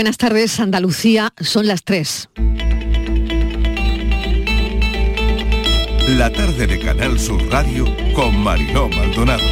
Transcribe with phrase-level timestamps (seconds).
[0.00, 2.30] Buenas tardes, Andalucía, son las 3.
[6.16, 7.84] La tarde de Canal Sur Radio
[8.14, 9.44] con Mariló Maldonado.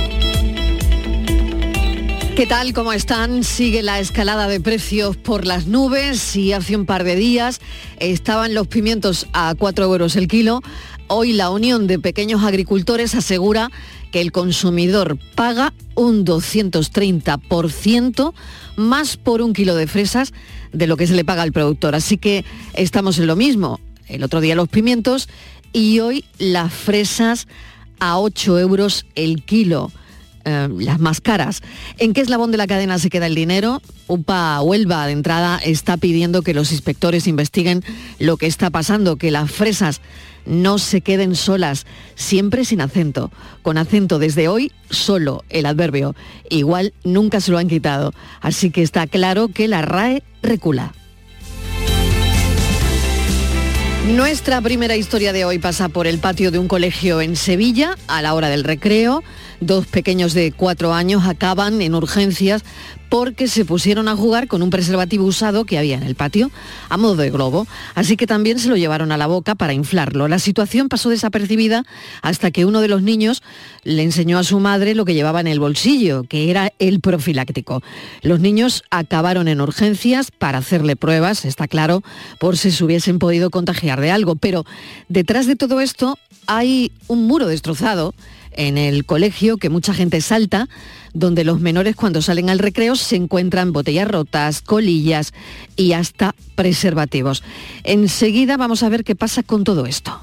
[2.35, 2.73] ¿Qué tal?
[2.73, 3.45] ¿Cómo están?
[3.45, 7.61] Sigue la escalada de precios por las nubes y hace un par de días
[7.99, 10.63] estaban los pimientos a 4 euros el kilo.
[11.11, 13.71] Hoy la Unión de Pequeños Agricultores asegura
[14.13, 18.35] que el consumidor paga un 230%
[18.77, 20.35] más por un kilo de fresas
[20.71, 21.95] de lo que se le paga al productor.
[21.95, 22.45] Así que
[22.75, 23.81] estamos en lo mismo.
[24.07, 25.31] El otro día los pimientos
[25.73, 27.49] y hoy las fresas
[28.01, 29.91] a 8 euros el kilo.
[30.45, 31.63] Eh, las más caras.
[31.97, 33.81] ¿En qué eslabón de la cadena se queda el dinero?
[34.07, 37.83] UPA Huelva de entrada está pidiendo que los inspectores investiguen
[38.19, 40.01] lo que está pasando, que las fresas
[40.49, 43.31] no se queden solas, siempre sin acento.
[43.63, 46.17] Con acento desde hoy, solo el adverbio.
[46.49, 48.13] Igual nunca se lo han quitado.
[48.41, 50.93] Así que está claro que la RAE recula.
[54.09, 58.23] Nuestra primera historia de hoy pasa por el patio de un colegio en Sevilla a
[58.23, 59.23] la hora del recreo.
[59.61, 62.63] Dos pequeños de cuatro años acaban en urgencias
[63.09, 66.51] porque se pusieron a jugar con un preservativo usado que había en el patio,
[66.89, 67.67] a modo de globo.
[67.95, 70.29] Así que también se lo llevaron a la boca para inflarlo.
[70.29, 71.85] La situación pasó desapercibida
[72.23, 73.43] hasta que uno de los niños
[73.83, 77.83] le enseñó a su madre lo que llevaba en el bolsillo, que era el profiláctico.
[78.23, 82.03] Los niños acabaron en urgencias para hacerle pruebas, está claro,
[82.39, 84.37] por si se hubiesen podido contagiar de algo.
[84.37, 84.65] Pero
[85.09, 88.15] detrás de todo esto hay un muro destrozado
[88.53, 90.69] en el colegio que mucha gente salta,
[91.15, 95.33] donde los menores cuando salen al recreo se encuentran botellas rotas, colillas
[95.77, 97.43] y hasta preservativos.
[97.85, 100.21] Enseguida vamos a ver qué pasa con todo esto.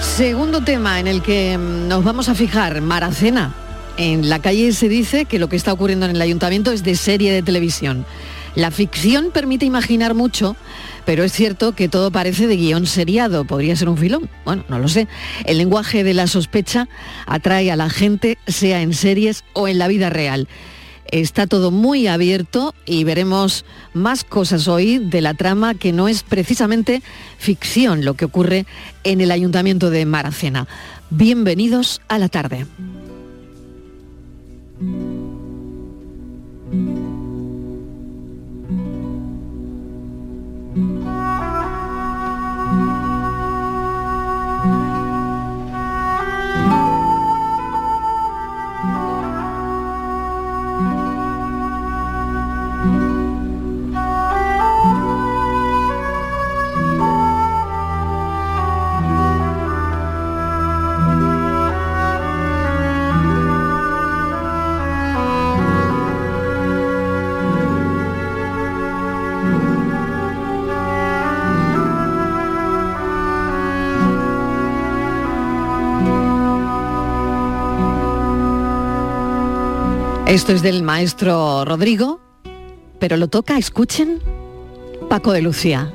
[0.00, 3.54] Segundo tema en el que mm, nos vamos a fijar, Maracena.
[3.96, 6.94] En la calle se dice que lo que está ocurriendo en el ayuntamiento es de
[6.94, 8.04] serie de televisión.
[8.56, 10.56] La ficción permite imaginar mucho,
[11.04, 13.44] pero es cierto que todo parece de guion seriado.
[13.44, 14.28] ¿Podría ser un filón?
[14.44, 15.08] Bueno, no lo sé.
[15.44, 16.88] El lenguaje de la sospecha
[17.26, 20.48] atrae a la gente, sea en series o en la vida real.
[21.10, 26.22] Está todo muy abierto y veremos más cosas hoy de la trama que no es
[26.22, 27.02] precisamente
[27.36, 28.64] ficción lo que ocurre
[29.02, 30.68] en el ayuntamiento de Maracena.
[31.10, 32.66] Bienvenidos a la tarde.
[80.30, 82.20] Esto es del maestro Rodrigo,
[83.00, 84.20] pero lo toca, escuchen,
[85.08, 85.92] Paco de Lucía.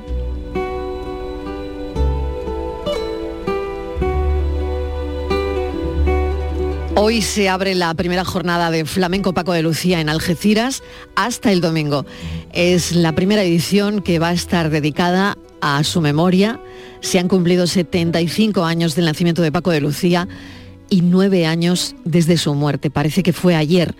[6.96, 10.82] Hoy se abre la primera jornada de Flamenco Paco de Lucía en Algeciras
[11.14, 12.04] hasta el domingo.
[12.52, 16.60] Es la primera edición que va a estar dedicada a su memoria.
[17.00, 20.28] Se han cumplido 75 años del nacimiento de Paco de Lucía
[20.88, 22.90] y nueve años desde su muerte.
[22.90, 23.94] Parece que fue ayer,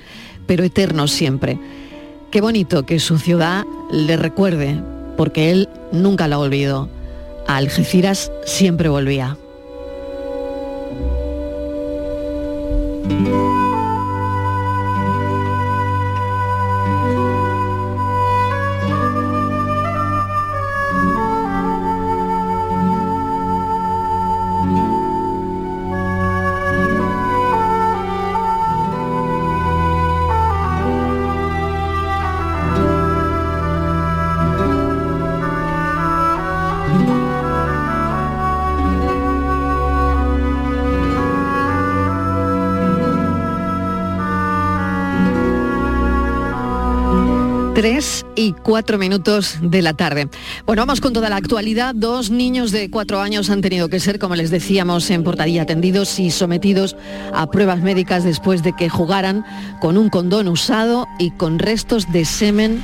[0.47, 1.59] pero eterno siempre.
[2.31, 4.81] Qué bonito que su ciudad le recuerde,
[5.17, 6.89] porque él nunca la olvidó.
[7.47, 9.37] A Algeciras siempre volvía.
[47.86, 50.28] Tres y cuatro minutos de la tarde.
[50.66, 51.94] Bueno, vamos con toda la actualidad.
[51.94, 56.18] Dos niños de cuatro años han tenido que ser, como les decíamos, en portadilla atendidos
[56.18, 56.97] y sometidos
[57.33, 59.44] a pruebas médicas después de que jugaran
[59.80, 62.83] con un condón usado y con restos de semen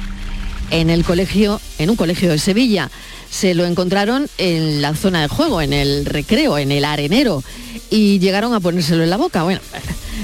[0.71, 2.89] en el colegio, en un colegio de Sevilla.
[3.29, 7.43] Se lo encontraron en la zona de juego, en el recreo, en el arenero,
[7.91, 9.43] y llegaron a ponérselo en la boca.
[9.43, 9.63] Bueno,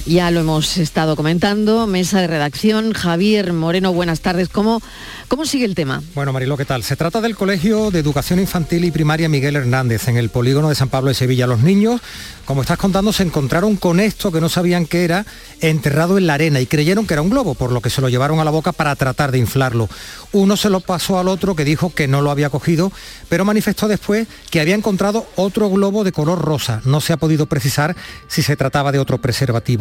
[0.06, 1.87] ya lo hemos estado comentando.
[1.87, 4.49] Mesa de redacción, Javier Moreno, buenas tardes.
[4.49, 4.82] ¿Cómo,
[5.29, 6.02] cómo sigue el tema?
[6.14, 6.82] Bueno, Marilo, ¿qué tal?
[6.82, 10.75] Se trata del Colegio de Educación Infantil y Primaria Miguel Hernández, en el polígono de
[10.75, 11.46] San Pablo de Sevilla.
[11.46, 12.00] Los niños,
[12.44, 15.26] como estás contando, se encontraron con esto que no sabían qué era,
[15.61, 18.08] enterrado en la arena y creyeron que era un globo, por lo que se lo
[18.08, 19.88] llevaron a la boca para tratar de inflarlo.
[20.32, 22.93] Uno se lo pasó al otro que dijo que no lo había cogido,
[23.29, 26.82] pero manifestó después que había encontrado otro globo de color rosa.
[26.85, 27.96] No se ha podido precisar
[28.26, 29.77] si se trataba de otro preservativo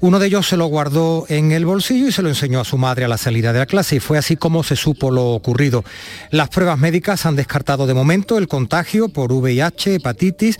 [0.00, 2.78] Uno de ellos se lo guardó en el bolsillo y se lo enseñó a su
[2.78, 5.84] madre a la salida de la clase y fue así como se supo lo ocurrido.
[6.30, 10.58] Las pruebas médicas han descartado de momento el contagio por VIH, hepatitis,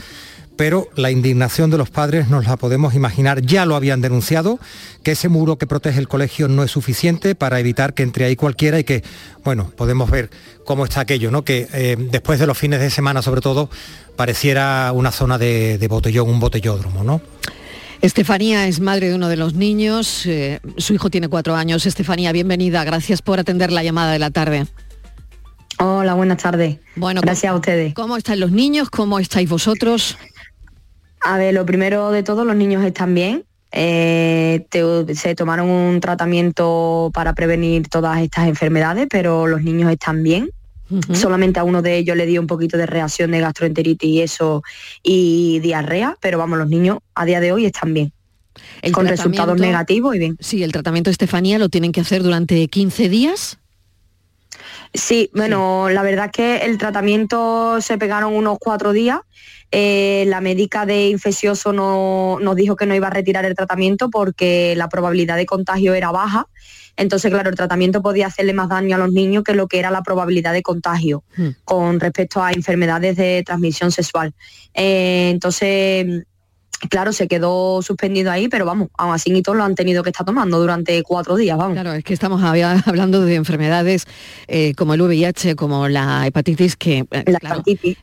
[0.58, 3.42] pero la indignación de los padres nos la podemos imaginar.
[3.42, 4.58] Ya lo habían denunciado,
[5.04, 8.34] que ese muro que protege el colegio no es suficiente para evitar que entre ahí
[8.34, 9.04] cualquiera y que,
[9.44, 10.30] bueno, podemos ver
[10.64, 11.44] cómo está aquello, ¿no?
[11.44, 13.70] Que eh, después de los fines de semana, sobre todo,
[14.16, 17.20] pareciera una zona de, botellón, un botellódromo, ¿no?
[18.00, 21.84] Estefanía es madre de uno de los niños, eh, su hijo tiene cuatro años.
[21.84, 24.66] Estefanía, bienvenida, gracias por atender la llamada de la tarde.
[25.80, 26.78] Hola, buenas tardes.
[26.94, 27.94] Bueno, gracias a ustedes.
[27.94, 28.88] ¿Cómo están los niños?
[28.88, 30.16] ¿Cómo estáis vosotros?
[31.20, 33.44] A ver, lo primero de todo, los niños están bien.
[33.72, 34.66] Eh,
[35.14, 40.50] se tomaron un tratamiento para prevenir todas estas enfermedades, pero los niños están bien.
[41.12, 44.62] Solamente a uno de ellos le dio un poquito de reacción de gastroenteritis y eso
[45.02, 48.12] y diarrea, pero vamos, los niños a día de hoy están bien.
[48.92, 50.36] con resultados negativos y bien.
[50.40, 53.58] Sí, el tratamiento Estefanía lo tienen que hacer durante 15 días.
[54.94, 59.20] Sí, bueno, la verdad es que el tratamiento se pegaron unos cuatro días
[59.70, 64.08] eh, la médica de infeccioso no, nos dijo que no iba a retirar el tratamiento
[64.08, 66.46] porque la probabilidad de contagio era baja.
[66.98, 69.90] Entonces, claro, el tratamiento podía hacerle más daño a los niños que lo que era
[69.90, 71.48] la probabilidad de contagio hmm.
[71.64, 74.34] con respecto a enfermedades de transmisión sexual.
[74.74, 76.24] Eh, entonces,
[76.90, 80.10] Claro, se quedó suspendido ahí, pero vamos, aún así y todos lo han tenido que
[80.10, 81.74] estar tomando durante cuatro días, vamos.
[81.74, 82.40] Claro, es que estamos
[82.86, 84.04] hablando de enfermedades
[84.46, 87.24] eh, como el VIH, como la hepatitis, que eh,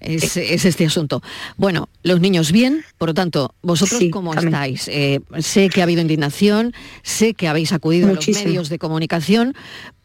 [0.01, 1.21] es, este asunto.
[1.57, 4.89] Bueno, los niños bien, por lo tanto, vosotros cómo estáis.
[4.89, 9.55] Eh, sé que ha habido indignación, sé que habéis acudido a los medios de comunicación,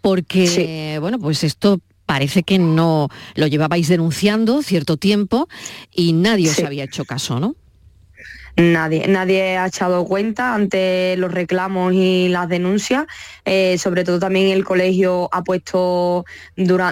[0.00, 5.48] porque, bueno, pues esto parece que no lo llevabais denunciando cierto tiempo
[5.94, 7.56] y nadie os había hecho caso, ¿no?
[8.56, 13.06] Nadie, nadie ha echado cuenta ante los reclamos y las denuncias.
[13.44, 16.24] Eh, sobre todo también el colegio ha puesto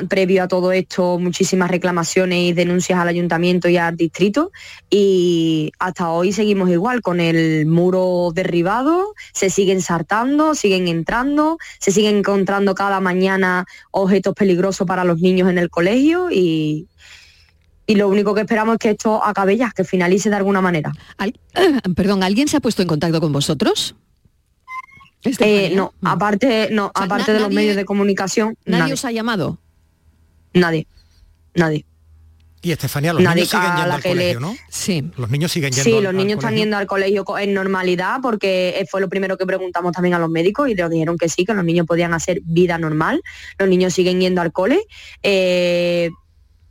[0.09, 4.51] previo a todo esto muchísimas reclamaciones y denuncias al ayuntamiento y al distrito
[4.91, 11.93] y hasta hoy seguimos igual con el muro derribado, se siguen saltando, siguen entrando, se
[11.93, 16.89] siguen encontrando cada mañana objetos peligrosos para los niños en el colegio y,
[17.89, 20.93] y lo único que esperamos es que esto acabe ya, que finalice de alguna manera.
[21.97, 23.97] perdón, ¿alguien se ha puesto en contacto con vosotros?
[25.25, 26.07] Eh, no, mm.
[26.07, 28.57] aparte, no, aparte de los medios de comunicación.
[28.67, 29.59] ¿Nadie, os ha llamado?
[30.53, 30.87] Nadie,
[31.55, 31.87] nadie.
[32.61, 34.57] Y Estefanía, los niños siguen yendo al colegio, ¿no?
[34.69, 35.11] Sí.
[35.17, 39.01] Los niños siguen yendo Sí, los niños están yendo al colegio en normalidad porque fue
[39.01, 41.65] lo primero que preguntamos también a los médicos y nos dijeron que sí, que los
[41.65, 43.23] niños podían hacer vida normal.
[43.59, 44.83] Los niños siguen yendo al cole.
[45.23, 46.11] Eh,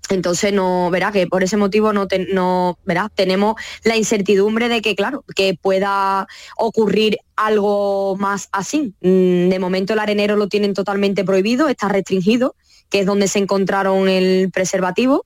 [0.10, 2.78] entonces no, verá que por ese motivo no, no
[3.14, 6.28] tenemos la incertidumbre de que, claro, que pueda
[6.58, 8.94] ocurrir algo más así.
[9.02, 12.56] Mm, de momento el arenero lo tienen totalmente prohibido, está restringido,
[12.90, 15.26] que es donde se encontraron el preservativo.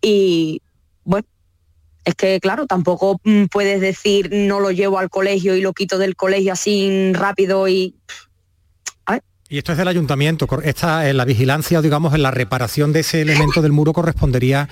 [0.00, 0.62] Y
[1.04, 1.26] bueno,
[2.04, 5.98] es que claro, tampoco mm, puedes decir no lo llevo al colegio y lo quito
[5.98, 7.96] del colegio así rápido y
[9.54, 10.48] y esto es del ayuntamiento.
[10.64, 14.68] Esta, en la vigilancia, digamos, en la reparación de ese elemento del muro correspondería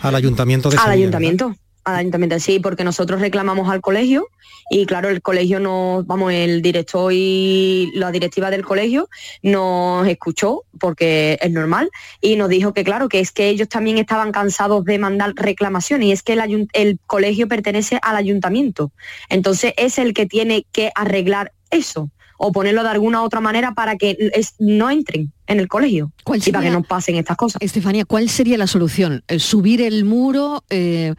[0.00, 1.54] al ayuntamiento de Al ayuntamiento.
[1.84, 4.26] Al ayuntamiento, sí, porque nosotros reclamamos al colegio
[4.70, 9.08] y claro, el colegio nos, vamos, el director y la directiva del colegio
[9.42, 13.98] nos escuchó, porque es normal, y nos dijo que claro, que es que ellos también
[13.98, 18.90] estaban cansados de mandar reclamaciones y es que el, el colegio pertenece al ayuntamiento.
[19.28, 22.10] Entonces es el que tiene que arreglar eso
[22.46, 26.12] o ponerlo de alguna otra manera para que no entren en el colegio
[26.44, 27.56] y para que no pasen estas cosas.
[27.62, 29.24] Estefanía, ¿cuál sería la solución?
[29.28, 30.62] Eh, ¿Subir el muro?
[30.68, 31.14] Eh,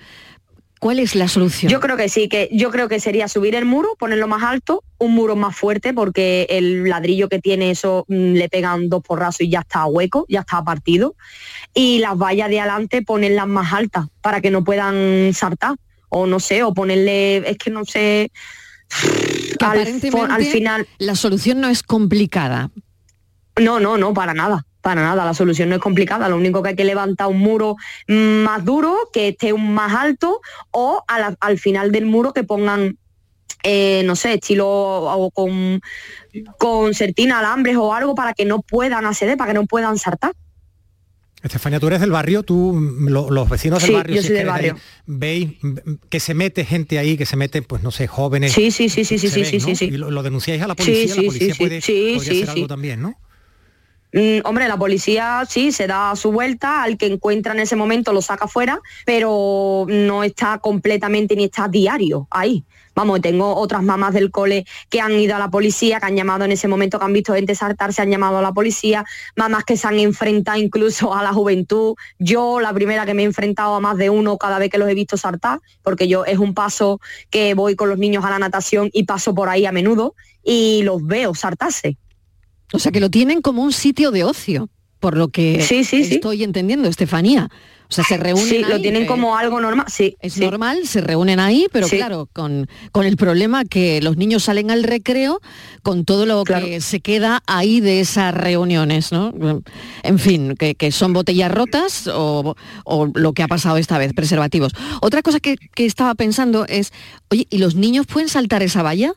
[0.79, 1.71] ¿Cuál es la solución?
[1.71, 4.83] Yo creo que sí, que yo creo que sería subir el muro, ponerlo más alto,
[4.99, 9.41] un muro más fuerte, porque el ladrillo que tiene eso mm, le pegan dos porrazos
[9.41, 11.15] y ya está hueco, ya está partido.
[11.73, 15.75] Y las vallas de adelante ponerlas más altas para que no puedan saltar.
[16.09, 18.31] O no sé, o ponerle, es que no sé,
[19.59, 22.69] al, final la solución no es complicada.
[23.59, 26.69] No, no, no, para nada para nada, la solución no es complicada, lo único que
[26.69, 27.75] hay que levantar un muro
[28.07, 32.95] más duro, que esté un más alto, o al final del muro que pongan
[33.67, 35.81] eh, no sé, estilo o con,
[36.59, 40.33] con sertina, alambres o algo para que no puedan acceder, para que no puedan saltar.
[41.45, 44.77] Estefania, tú eres del barrio, tú, mm, los vecinos del barrio, yo del barrio.
[45.05, 45.51] veis
[46.09, 48.51] que se mete gente ahí, que se mete, pues no sé, jóvenes.
[48.51, 49.85] Sí, sí, sí, sí, sí, sí, sí, sí.
[49.85, 53.19] Y lo, denunciáis a la policía, la policía puede, hacer algo también, ¿no?
[54.13, 58.13] Mm, hombre, la policía sí se da su vuelta, al que encuentra en ese momento
[58.13, 62.63] lo saca fuera, pero no está completamente ni está diario ahí.
[62.95, 66.45] Vamos, tengo otras mamás del cole que han ido a la policía, que han llamado
[66.45, 69.03] en ese momento, que han visto gente saltar, se han llamado a la policía,
[69.35, 71.95] mamás que se han enfrentado incluso a la juventud.
[72.19, 74.89] Yo, la primera que me he enfrentado a más de uno cada vez que los
[74.89, 78.39] he visto saltar, porque yo es un paso que voy con los niños a la
[78.39, 81.97] natación y paso por ahí a menudo y los veo saltarse.
[82.73, 84.69] O sea que lo tienen como un sitio de ocio,
[85.05, 87.47] por lo que estoy entendiendo, Estefanía.
[87.87, 88.47] O sea, se reúnen.
[88.47, 89.85] Sí, lo tienen como algo normal.
[89.87, 94.45] Sí, es normal, se reúnen ahí, pero claro, con, con, el problema que los niños
[94.45, 95.41] salen al recreo
[95.83, 99.31] con todo lo que se queda ahí de esas reuniones, ¿no?
[100.01, 102.55] En fin, que, son botellas rotas o,
[103.13, 104.73] lo que ha pasado esta vez, preservativos.
[105.01, 106.93] Otra cosa que, que estaba pensando es,
[107.29, 109.13] oye, ¿y los niños pueden saltar esa valla?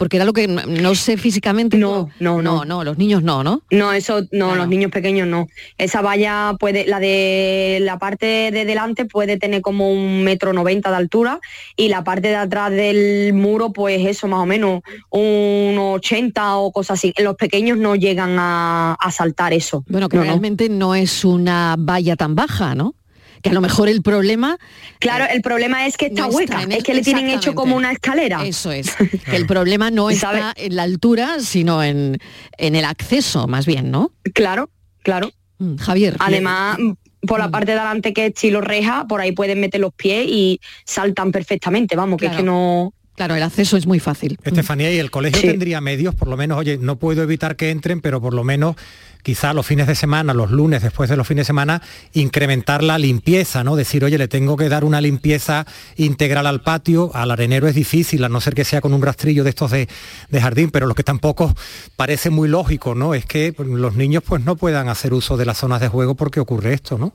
[0.00, 1.76] Porque era lo que no sé físicamente.
[1.76, 2.64] No, no, no.
[2.64, 3.62] No, los niños no, ¿no?
[3.70, 5.46] No, eso, no, los niños pequeños no.
[5.76, 10.88] Esa valla puede, la de la parte de delante puede tener como un metro noventa
[10.88, 11.38] de altura
[11.76, 14.80] y la parte de atrás del muro, pues eso más o menos,
[15.10, 17.12] un 80 o cosas así.
[17.18, 19.84] Los pequeños no llegan a, saltar eso.
[19.86, 22.94] Bueno, que realmente no es una valla tan baja, ¿no?
[23.42, 24.58] Que a lo mejor el problema...
[24.98, 28.44] Claro, el problema es que está hueca, es que le tienen hecho como una escalera.
[28.44, 28.94] Eso es,
[29.30, 32.18] que el problema no está en la altura, sino en,
[32.58, 34.12] en el acceso, más bien, ¿no?
[34.34, 34.70] Claro,
[35.02, 35.30] claro.
[35.58, 36.16] Mm, Javier.
[36.18, 36.78] Además,
[37.26, 37.50] por la mm.
[37.50, 41.32] parte de adelante que es estilo reja, por ahí pueden meter los pies y saltan
[41.32, 42.92] perfectamente, vamos, que es que no...
[43.20, 44.38] Claro, el acceso es muy fácil.
[44.42, 46.14] Estefanía, ¿y el colegio tendría medios?
[46.14, 48.76] Por lo menos, oye, no puedo evitar que entren, pero por lo menos
[49.22, 51.82] quizá los fines de semana, los lunes, después de los fines de semana,
[52.14, 53.76] incrementar la limpieza, ¿no?
[53.76, 55.66] Decir, oye, le tengo que dar una limpieza
[55.98, 59.44] integral al patio, al arenero es difícil, a no ser que sea con un rastrillo
[59.44, 59.86] de estos de,
[60.30, 61.54] de jardín, pero lo que tampoco
[61.96, 63.12] parece muy lógico, ¿no?
[63.12, 66.40] Es que los niños pues no puedan hacer uso de las zonas de juego porque
[66.40, 67.12] ocurre esto, ¿no?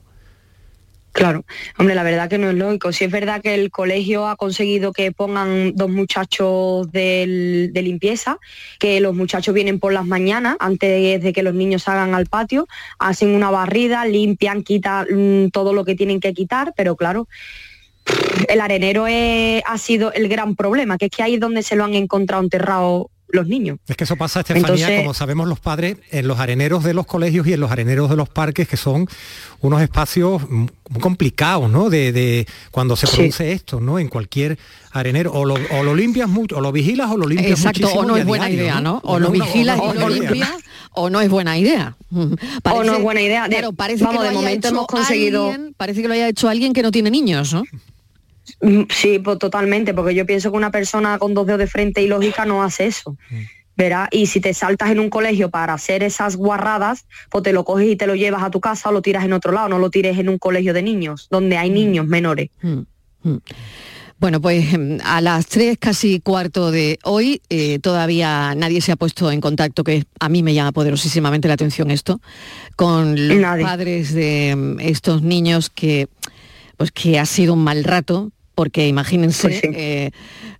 [1.16, 1.46] Claro,
[1.78, 2.92] hombre, la verdad que no es lógico.
[2.92, 8.38] Si es verdad que el colegio ha conseguido que pongan dos muchachos de, limpieza,
[8.78, 12.68] que los muchachos vienen por las mañanas, antes de que los niños salgan al patio,
[12.98, 15.06] hacen una barrida, limpian, quitan
[15.46, 17.28] mm, todo lo que tienen que quitar, pero claro,
[18.50, 21.84] el arenero ha sido el gran problema, que es que ahí es donde se lo
[21.84, 23.78] han encontrado enterrado los niños.
[23.86, 27.46] Es que eso pasa, Estefanía, como sabemos los padres, en los areneros de los colegios
[27.46, 29.06] y en los areneros de los parques, que son
[29.60, 30.68] unos espacios muy
[31.00, 31.88] complicados, ¿no?
[31.90, 33.98] De, cuando se produce esto, ¿no?
[33.98, 34.58] En cualquier
[34.92, 38.24] arenero, o lo, limpias mucho, o lo vigilas o lo limpias Exacto, o no es
[38.24, 39.00] buena idea, ¿no?
[39.04, 40.50] O lo vigilas o, lo limpias,
[40.92, 41.96] o no es buena idea.
[42.10, 43.46] o no es buena idea.
[43.48, 45.52] Claro, parece que de momento hemos conseguido...
[45.76, 47.62] parece que lo haya hecho alguien que no tiene niños, ¿no?
[48.60, 52.02] Mm, sí, pues totalmente, porque yo pienso que una persona con dos dedos de frente
[52.02, 53.16] y lógica no hace eso.
[53.30, 53.40] Mm.
[53.76, 54.08] ¿Verá?
[54.10, 57.88] Y si te saltas en un colegio para hacer esas guarradas, pues te lo coges
[57.88, 59.90] y te lo llevas a tu casa o lo tiras en otro lado, no lo
[59.90, 61.74] tires en un colegio de niños, donde hay mm.
[61.74, 62.50] niños menores.
[64.18, 68.96] Bueno, pues em, a las tres, casi cuarto de hoy, eh, todavía nadie se ha
[68.96, 72.20] puesto en contacto, que a mí me llama poderosísimamente la atención esto,
[72.76, 76.08] con los padres de em, estos niños que,
[76.78, 80.10] pues que ha sido un mal rato, porque imagínense pues eh,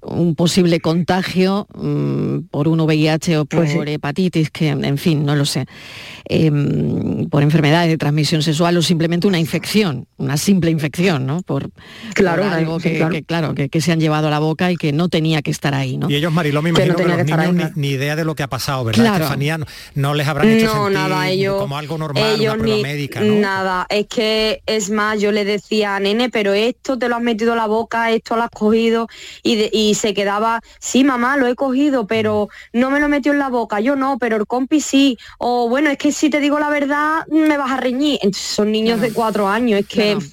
[0.06, 5.34] un posible contagio mm, por un VIH o pues por hepatitis, que en fin, no
[5.36, 5.66] lo sé,
[6.24, 11.42] em, por enfermedades de transmisión sexual o simplemente una infección, una simple infección, ¿no?
[11.42, 11.70] Por,
[12.14, 15.42] claro, algo que, claro, que, se han llevado a la boca y que no tenía
[15.42, 16.10] que estar ahí, ¿no?
[16.10, 18.84] Y ellos, Mariló, me imagino que, los niños ni, idea de lo que ha pasado,
[18.84, 19.24] ¿verdad, claro.
[19.24, 19.58] Estefanía?
[19.94, 23.34] No, les habrán hecho sentir nada, ellos, como algo normal, una prueba médica, ¿no?
[23.34, 27.52] Nada, es que, es más, yo le decía, nene, pero esto te lo has metido
[27.52, 29.08] a la boca esto lo has cogido
[29.42, 33.48] y, se quedaba, sí mamá, lo he cogido, pero no me lo metió en la
[33.48, 36.70] boca, yo no, pero el compi sí, o bueno, es que si te digo la
[36.70, 38.18] verdad me vas a reñir.
[38.22, 40.18] Entonces son niños de cuatro años, es que...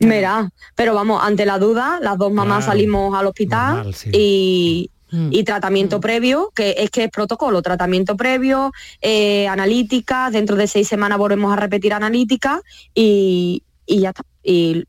[0.00, 5.28] Mira, pero vamos, ante la duda, las dos mamás salimos al hospital y, mm.
[5.30, 6.00] y tratamiento mm.
[6.00, 11.52] previo, que es que es protocolo, tratamiento previo, eh, analítica, dentro de seis semanas volvemos
[11.52, 12.60] a repetir analítica
[12.94, 14.22] y, y ya está.
[14.42, 14.84] Y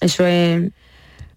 [0.00, 0.70] eso es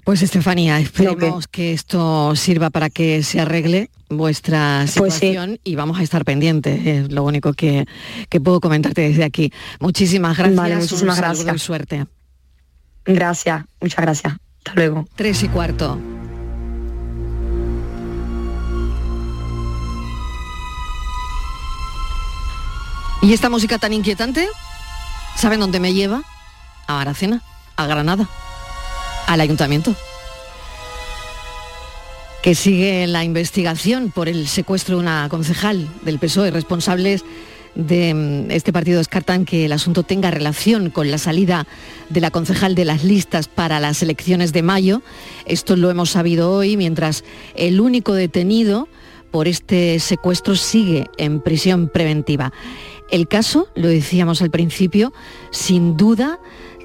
[0.10, 1.72] pues Estefanía, esperemos que...
[1.72, 7.02] esto sirva para que se arregle vuestra pues situación y vamos a estar pendientes, eh,
[7.02, 7.86] es lo único que,
[8.28, 9.54] que puedo comentarte desde aquí.
[9.80, 11.62] Muchísimas gracias, vale, muchísimas un gracias.
[11.62, 12.08] suerte.
[13.06, 14.34] Gracias, muchas gracias.
[14.58, 15.08] Hasta luego.
[15.16, 16.00] Tres y cuarto.
[23.22, 24.48] ¿Y esta música tan inquietante?
[25.36, 26.24] ¿Saben dónde me lleva?
[26.88, 27.44] A Baracena,
[27.76, 28.28] a Granada
[29.30, 29.96] al ayuntamiento.
[32.42, 36.50] Que sigue la investigación por el secuestro de una concejal del PSOE.
[36.50, 37.24] Responsables
[37.76, 41.68] de mm, este partido descartan que el asunto tenga relación con la salida
[42.10, 45.04] de la concejal de las listas para las elecciones de mayo.
[45.46, 47.24] Esto lo hemos sabido hoy, mientras
[47.56, 48.88] el único detenido
[49.30, 52.52] por este secuestro sigue en prisión preventiva.
[53.12, 55.14] El caso, lo decíamos al principio,
[55.52, 56.40] sin duda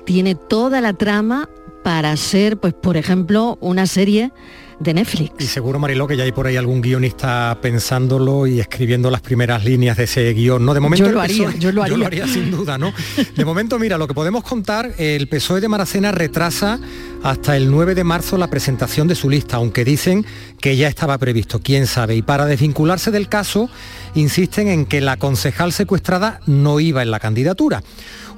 [0.05, 1.49] tiene toda la trama
[1.85, 4.33] para ser, pues, por ejemplo, una serie
[4.81, 5.35] de Netflix.
[5.39, 9.65] Y seguro, Mariló, que ya hay por ahí algún guionista pensándolo y escribiendo las primeras
[9.65, 10.65] líneas de ese guion.
[10.65, 11.95] No, de momento yo lo haría, yo lo haría.
[11.95, 12.93] Yo lo haría sin duda, ¿no?
[13.37, 16.81] De momento, mira, lo que podemos contar, el PSOE de Maracena retrasa
[17.23, 20.25] hasta el 9 de marzo la presentación de su lista, aunque dicen
[20.61, 22.17] que ya estaba previsto, quién sabe.
[22.17, 23.69] Y para desvincularse del caso,
[24.15, 27.83] insisten en que la concejal secuestrada no iba en la candidatura.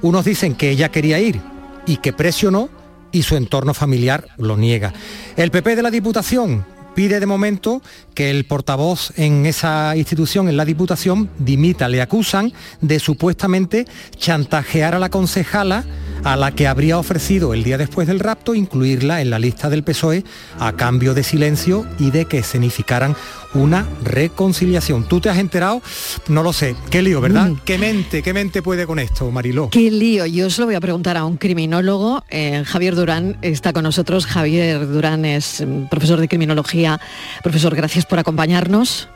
[0.02, 1.40] Unos dicen que ella quería ir
[1.86, 2.68] y que presionó
[3.16, 4.92] y su entorno familiar lo niega.
[5.36, 7.82] El PP de la Diputación pide de momento
[8.14, 11.88] que el portavoz en esa institución, en la Diputación, dimita.
[11.88, 15.84] Le acusan de supuestamente chantajear a la concejala
[16.24, 19.84] a la que habría ofrecido el día después del rapto incluirla en la lista del
[19.84, 20.24] PSOE
[20.58, 23.14] a cambio de silencio y de que escenificaran
[23.54, 25.04] una reconciliación.
[25.04, 25.82] ¿Tú te has enterado?
[26.28, 26.76] No lo sé.
[26.90, 27.50] Qué lío, ¿verdad?
[27.50, 27.60] Mm.
[27.64, 29.70] ¿Qué mente, qué mente puede con esto, Mariló?
[29.70, 30.26] Qué lío.
[30.26, 32.24] Yo se lo voy a preguntar a un criminólogo.
[32.28, 34.26] Eh, Javier Durán está con nosotros.
[34.26, 37.00] Javier Durán es mm, profesor de criminología.
[37.42, 39.08] Profesor, gracias por acompañarnos.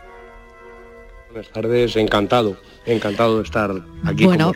[1.32, 2.56] Buenas tardes, encantado,
[2.86, 3.70] encantado de estar
[4.04, 4.24] aquí.
[4.24, 4.52] Bueno,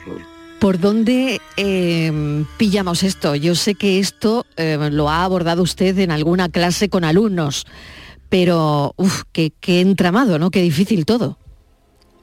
[0.59, 3.37] ¿por dónde em, pillamos esto?
[3.37, 7.65] Yo sé que esto em, lo ha abordado usted en alguna clase con alumnos
[8.35, 10.51] pero uff, qué, entramado, ¿no?
[10.51, 11.39] Qué difícil todo.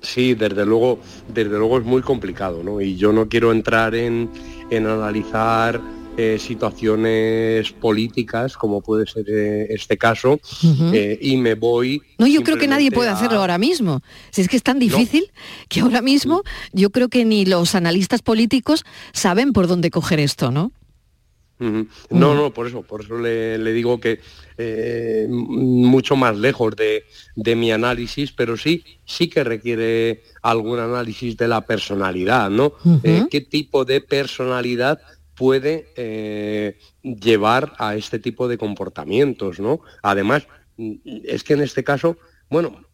[0.02, 1.00] Sí, desde luego,
[1.34, 2.82] desde luego es muy complicado, ¿no?
[2.82, 4.30] Y yo no quiero entrar en,
[4.70, 5.80] analizar
[6.18, 10.38] eh, situaciones políticas, como puede ser eh, este caso,
[10.92, 12.02] eh, y me voy...
[12.18, 14.02] No, yo creo que nadie puede hacerlo ahora mismo.
[14.32, 15.32] Si es que es tan difícil
[15.70, 16.44] que ahora mismo
[16.74, 20.74] yo creo que ni los analistas políticos saben por dónde coger esto, ¿no?
[22.10, 24.20] No, no, por eso, por eso le, digo que
[24.58, 27.06] eh, mucho más lejos de,
[27.56, 32.74] mi análisis, pero sí, sí que requiere algún análisis de la personalidad, ¿no?
[33.04, 35.02] Eh, ¿Qué tipo de personalidad
[35.36, 39.82] puede eh, llevar a este tipo de comportamientos, ¿no?
[40.02, 40.48] Además,
[40.78, 42.18] es que en este caso,
[42.50, 42.86] bueno,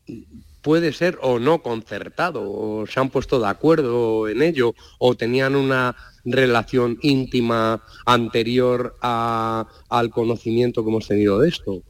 [0.62, 5.56] puede ser o no concertado, o se han puesto de acuerdo en ello, o tenían
[5.56, 5.96] una
[6.32, 11.82] relación íntima anterior al conocimiento que hemos tenido de esto.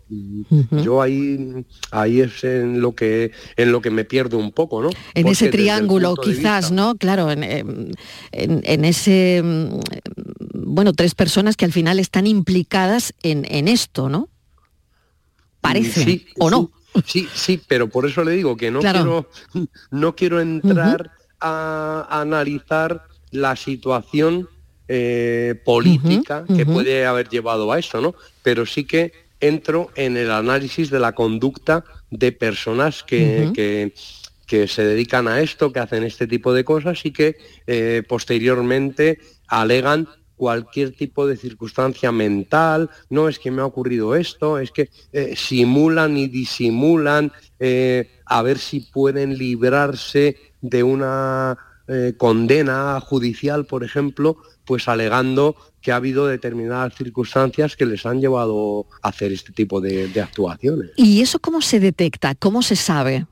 [0.71, 4.89] Yo ahí, ahí es en lo que en lo que me pierdo un poco, ¿no?
[5.13, 6.95] En ese triángulo, quizás, ¿no?
[6.95, 7.43] Claro, en,
[8.32, 9.80] en, ese mm,
[10.54, 14.30] bueno, tres personas que al final están implicadas en, esto, ¿no?
[15.62, 16.71] Parece, ¿o no?
[17.06, 19.30] Sí, sí, pero por eso le digo que no quiero
[19.91, 24.47] no quiero entrar a analizar la situación
[24.89, 28.15] eh, política que puede haber llevado a eso, ¿no?
[28.41, 29.11] Pero sí que
[29.41, 33.91] entro en el análisis de la conducta de personas que,
[34.47, 37.35] que, se dedican a esto, que hacen este tipo de cosas y que
[37.67, 44.57] eh, posteriormente alegan cualquier tipo de circunstancia mental, no es que me ha ocurrido esto,
[44.57, 47.33] es que eh, simulan y disimulan
[48.25, 51.57] a ver si pueden librarse de una
[51.88, 58.19] eh, condena judicial, por ejemplo, pues alegando que ha habido determinadas circunstancias que les han
[58.19, 60.91] llevado a hacer este tipo de, actuaciones.
[60.97, 62.36] ¿Y eso cómo se detecta?
[62.36, 63.26] ¿Cómo se sabe?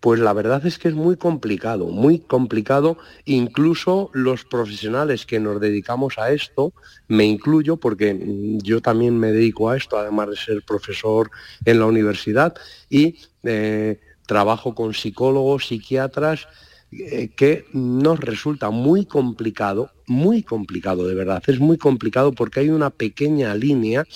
[0.00, 2.96] Pues la verdad es que es muy complicado, muy complicado.
[3.26, 6.72] Incluso los profesionales que nos dedicamos a esto,
[7.08, 11.30] me incluyo porque mm, yo también me dedico a esto, además de ser profesor
[11.66, 12.54] en la universidad,
[12.88, 16.48] y eh, trabajo con psicólogos, psiquiatras,
[16.96, 22.68] eh, que nos resulta muy complicado, muy complicado de verdad, es muy complicado porque hay
[22.68, 24.06] una pequeña línea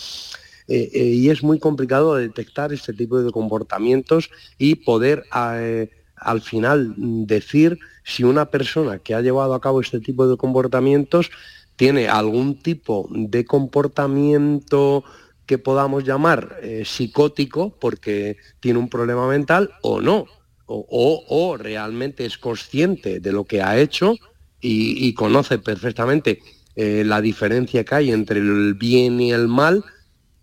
[0.69, 6.95] eh, eh, y es muy complicado detectar este tipo de comportamientos y poder al final
[6.97, 11.31] decir si una persona que ha llevado a cabo este tipo de comportamientos
[11.75, 15.03] tiene algún tipo de comportamiento
[15.47, 20.27] que podamos llamar psicótico porque tiene un problema mental o no
[20.69, 24.17] o, realmente es consciente de lo que ha hecho
[24.61, 26.41] y, conoce perfectamente
[26.77, 29.85] eh, la diferencia que hay entre el bien y el mal,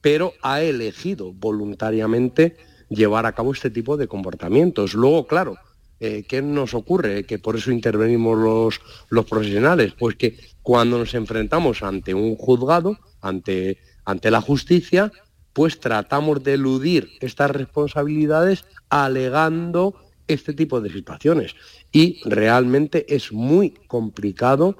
[0.01, 2.57] pero ha elegido voluntariamente
[2.89, 4.93] llevar a cabo este tipo de comportamientos.
[4.93, 5.57] Luego, claro,
[5.99, 7.25] eh, ¿qué nos ocurre?
[7.25, 9.93] Que por eso intervenimos los, los profesionales.
[9.97, 15.11] Pues que cuando nos enfrentamos ante un juzgado, ante, ante la justicia,
[15.53, 19.95] pues tratamos de eludir estas responsabilidades alegando
[20.27, 21.55] este tipo de situaciones.
[21.91, 24.77] Y realmente es muy complicado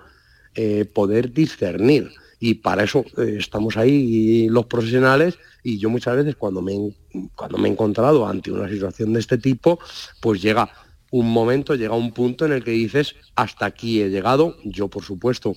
[0.55, 2.12] eh, poder discernir.
[2.39, 6.93] Y para eso eh, estamos ahí los profesionales y yo muchas veces cuando me,
[7.36, 9.79] cuando me he encontrado ante una situación de este tipo,
[10.21, 10.69] pues llega
[11.12, 14.58] un momento, llega un punto en el que dices, hasta aquí he llegado.
[14.63, 15.55] Yo, por supuesto,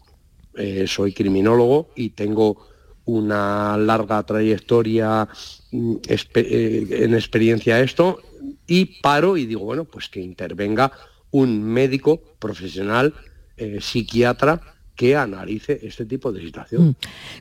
[0.55, 2.67] eh, soy criminólogo y tengo
[3.05, 5.29] una larga trayectoria
[5.73, 8.21] mm, en experiencia esto
[8.69, 10.93] y paro y digo, bueno, pues que intervenga
[11.33, 13.15] un médico profesional,
[13.57, 14.61] eh, psiquiatra,
[14.95, 16.89] que analice este tipo de situación.
[16.89, 16.95] Mm.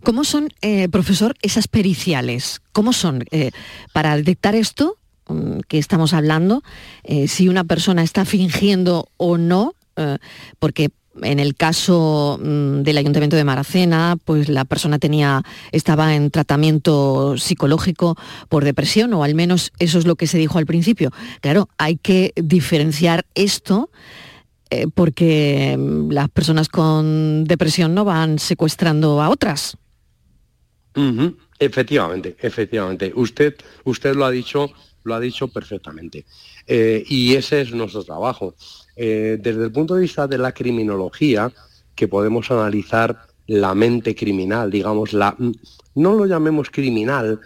[0.04, 0.50] ¿Cómo son,
[0.92, 2.62] profesor, esas periciales?
[2.72, 3.24] ¿Cómo son
[3.94, 4.98] para detectar esto?
[5.30, 6.64] Mm, que estamos hablando,
[7.04, 10.18] eh, si una persona está fingiendo o no, eh,
[10.58, 10.90] porque
[11.22, 17.38] en el caso mm, del Ayuntamiento de Maracena, pues la persona tenía, estaba en tratamiento
[17.38, 18.18] psicológico
[18.50, 21.12] por depresión, o al menos eso es lo que se dijo al principio.
[21.42, 23.90] Claro, hay que diferenciar esto
[24.70, 25.78] eh, porque
[26.10, 29.78] las personas con depresión no van secuestrando a otras.
[31.60, 33.12] Efectivamente, efectivamente.
[33.16, 34.72] Usted, usted lo ha dicho
[35.08, 36.26] lo ha dicho perfectamente.
[36.68, 38.56] Eh, y ese es nuestro trabajo.
[38.98, 41.52] Eh, desde el punto de vista de la criminología,
[41.96, 45.38] que podemos analizar la mente criminal, digamos, la,
[45.96, 47.40] no lo llamemos criminal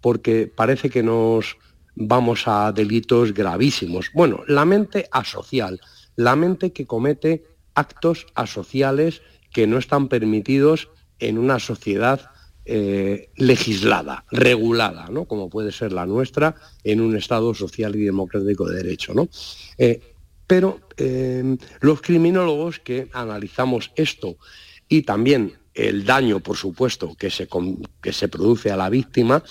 [0.00, 1.56] porque parece que nos
[1.94, 4.10] vamos a delitos gravísimos.
[4.14, 5.80] Bueno, la mente asocial,
[6.16, 12.30] la mente que comete actos asociales que no están permitidos en una sociedad
[12.64, 15.26] eh, legislada, regulada, ¿no?
[15.26, 19.14] como puede ser la nuestra en un Estado social y democrático de derecho.
[19.14, 19.28] ¿no?
[19.78, 20.15] Eh,
[20.46, 24.36] pero eh, los criminólogos que analizamos esto
[24.88, 27.48] y también el daño, por supuesto, que se,
[28.00, 29.42] que se produce a la víctima,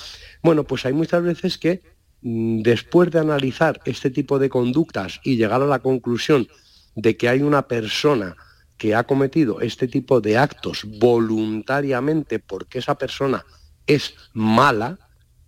[0.42, 1.82] bueno, pues hay muchas veces que
[2.22, 6.48] mm, después de analizar este tipo de conductas y llegar a la conclusión
[6.96, 8.36] de que hay una persona
[8.78, 13.46] que ha cometido este tipo de actos voluntariamente porque esa persona
[13.88, 14.98] es mala,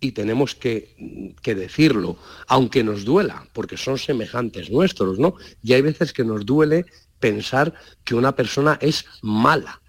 [0.00, 0.94] y tenemos que,
[1.42, 5.34] decirlo, aunque nos duela, porque son semejantes nuestros, ¿no?
[5.62, 6.86] Y hay veces que nos duele
[7.18, 9.80] pensar que una persona es mala.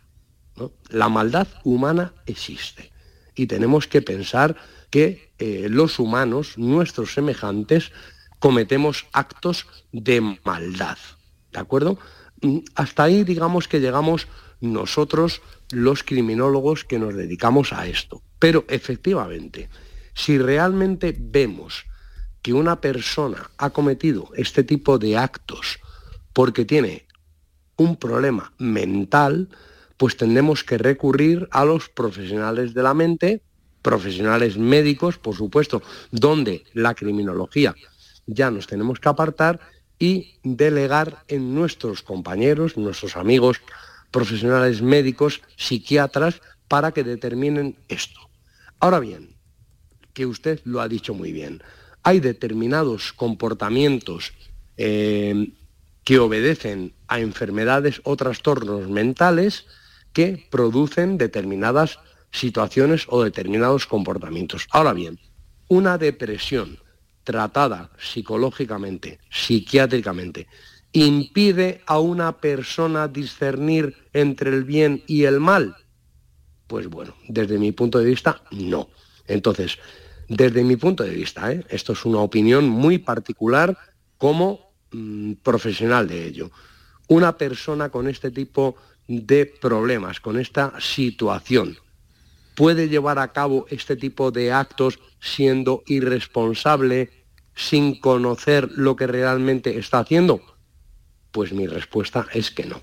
[0.89, 2.91] La maldad humana existe
[3.35, 4.55] y tenemos que pensar
[4.89, 7.91] que eh, los humanos, nuestros semejantes,
[8.39, 10.97] cometemos actos de maldad.
[11.51, 11.99] ¿De acuerdo?
[12.41, 14.27] Mm, hasta ahí digamos que llegamos
[14.59, 15.41] nosotros
[15.71, 18.21] los criminólogos que nos dedicamos a esto.
[18.39, 19.69] Pero efectivamente,
[20.19, 21.85] si realmente vemos
[22.41, 25.79] que una persona ha cometido este tipo de actos
[26.33, 27.05] porque tiene
[27.77, 29.47] un problema mental,
[29.95, 33.41] pues tendremos que recurrir a los profesionales de la mente,
[33.81, 37.73] profesionales médicos, por supuesto, donde la criminología
[38.27, 39.61] ya nos tenemos que apartar
[39.99, 43.61] y delegar en nuestros compañeros, nuestros amigos
[44.11, 48.19] profesionales médicos, psiquiatras, para que determinen esto.
[48.79, 49.28] Ahora bien,
[50.19, 51.63] que usted lo ha dicho muy bien,
[52.03, 54.33] hay determinados comportamientos
[54.75, 55.53] eh,
[56.03, 59.65] que obedecen a enfermedades o trastornos mentales
[60.11, 61.99] que producen determinadas
[62.31, 64.67] situaciones o determinados comportamientos.
[64.71, 65.17] Ahora bien,
[65.69, 66.79] una depresión
[67.23, 70.47] tratada psicológicamente, psiquiátricamente,
[70.91, 75.77] impide a una persona discernir entre el bien y el mal?
[76.67, 78.89] Pues bueno, desde mi punto de vista, no.
[79.29, 79.77] Entonces,
[80.29, 81.65] desde mi punto de vista, ¿eh?
[81.69, 83.77] esto es una opinión muy particular
[84.17, 86.51] como mm, profesional de ello,
[87.07, 88.75] una persona con este tipo
[89.07, 91.77] de problemas, con esta situación,
[92.55, 97.09] puede llevar a cabo este tipo de actos siendo irresponsable,
[97.55, 100.41] sin conocer lo que realmente está haciendo?
[101.31, 102.81] Pues mi respuesta es que no.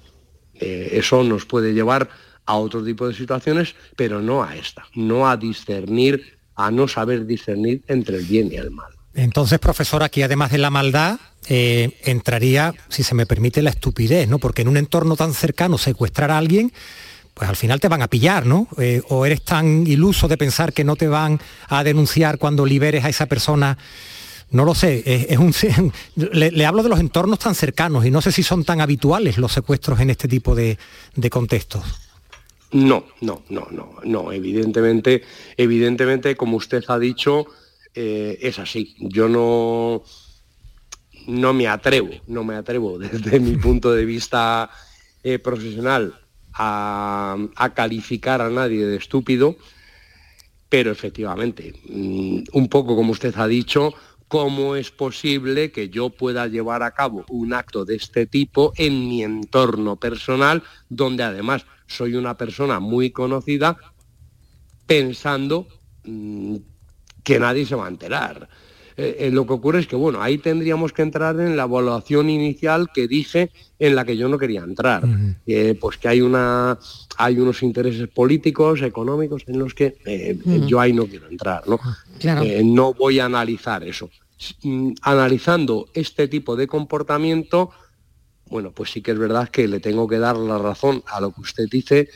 [0.55, 2.09] Eh, eso nos puede llevar
[2.45, 7.27] a otro tipo de situaciones, pero no a esta, no a discernir, a no saber
[7.27, 8.93] discernir entre el bien y el mal.
[9.15, 14.29] Entonces, profesor, aquí además de la maldad, eh, entraría, si se me permite, la estupidez,
[14.29, 14.39] ¿no?
[14.39, 16.73] Porque en un entorno tan cercano secuestrar a alguien,
[17.33, 18.69] pues al final te van a pillar, ¿no?
[18.79, 23.05] Eh, o eres tan iluso de pensar que no te van a denunciar cuando liberes
[23.05, 23.79] a esa persona
[24.51, 25.53] no lo sé, es, un,
[26.33, 29.53] le, hablo de los entornos tan cercanos y no sé si son tan habituales los
[29.53, 30.79] secuestros en este tipo de,
[31.31, 31.85] contextos.
[32.77, 35.23] No, no, no, no, no, evidentemente,
[35.57, 37.47] evidentemente, como usted ha dicho,
[37.95, 38.95] eh, es así.
[38.99, 40.03] Yo no,
[41.27, 44.69] no me atrevo, no me atrevo desde mi punto de vista
[45.25, 46.21] eh, profesional
[46.53, 49.57] a, calificar a nadie de estúpido,
[50.69, 53.95] pero efectivamente, mm, un poco como usted ha dicho,
[54.29, 59.09] ¿cómo es posible que yo pueda llevar a cabo un acto de este tipo en
[59.09, 63.77] mi entorno personal, donde además soy una persona muy conocida,
[64.87, 65.69] pensando
[66.05, 66.57] mm,
[67.23, 68.49] que nadie se va a enterar?
[68.99, 72.31] Eh, eh, lo que ocurre es que, bueno, ahí tendríamos que entrar en la evaluación
[72.31, 75.03] inicial que dije en la que yo no quería entrar.
[75.47, 76.79] Eh, pues que hay, una,
[77.19, 79.97] hay unos intereses políticos, económicos, en los que
[80.67, 81.79] yo ahí no quiero entrar, ¿no?
[82.65, 84.09] no voy a analizar eso.
[84.63, 87.71] Mm, analizando este tipo de comportamiento,
[88.49, 91.33] bueno, pues sí que es verdad que le tengo que dar la razón a lo
[91.33, 92.09] que usted dice,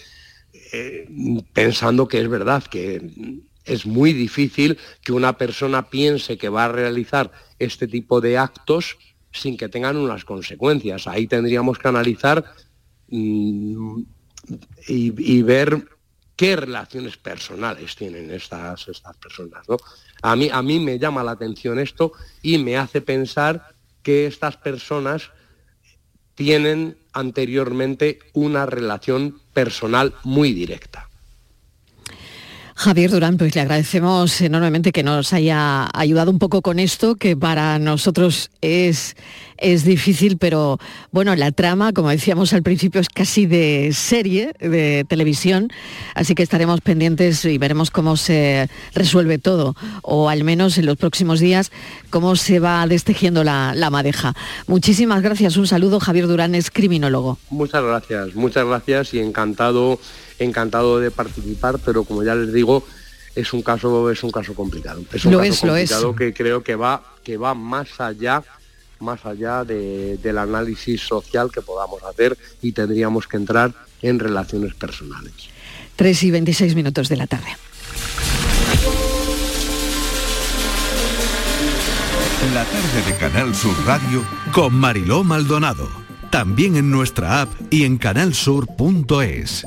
[1.53, 6.73] pensando que es verdad que es muy difícil que una persona piense que va a
[6.73, 8.99] realizar este tipo de actos
[9.33, 11.07] sin que tengan unas consecuencias.
[11.07, 12.45] Ahí tendríamos que analizar
[13.09, 14.03] mm,
[14.89, 15.87] y, ver
[16.35, 19.65] qué relaciones personales tienen estas, estas personas.
[20.23, 24.57] A, mí, a mí me llama la atención esto y me hace pensar que estas
[24.57, 25.31] personas
[26.35, 31.10] tienen anteriormente una relación personal muy directa.
[32.81, 37.37] Javier Durán, pues le agradecemos enormemente que nos haya ayudado un poco con esto, que
[37.37, 39.17] para nosotros es,
[39.59, 40.79] es difícil, pero
[41.13, 45.69] bueno, la trama, como decíamos al principio, es casi de serie, de televisión,
[46.15, 50.97] así que estaremos pendientes y veremos cómo se resuelve todo, o al menos en los
[50.97, 51.73] próximos días,
[52.09, 54.33] cómo se va destejiendo la, la madeja.
[54.67, 57.37] Muchísimas gracias, un saludo, Javier Durán es criminólogo.
[57.51, 60.01] Muchas gracias, muchas gracias y encantado
[60.45, 62.85] encantado de participar, pero como ya les digo,
[63.35, 65.03] es un caso, es un caso complicado.
[65.13, 68.43] Es un caso complicado que creo que va, que va más allá
[69.01, 73.73] más allá del análisis social que podamos hacer y tendríamos que entrar
[74.03, 75.33] en relaciones personales.
[75.97, 77.57] 3 y 26 minutos de la tarde.
[82.55, 85.89] La tarde de Canal Sur Radio con Mariló Maldonado.
[86.31, 89.67] También en nuestra app y en canalsur.es.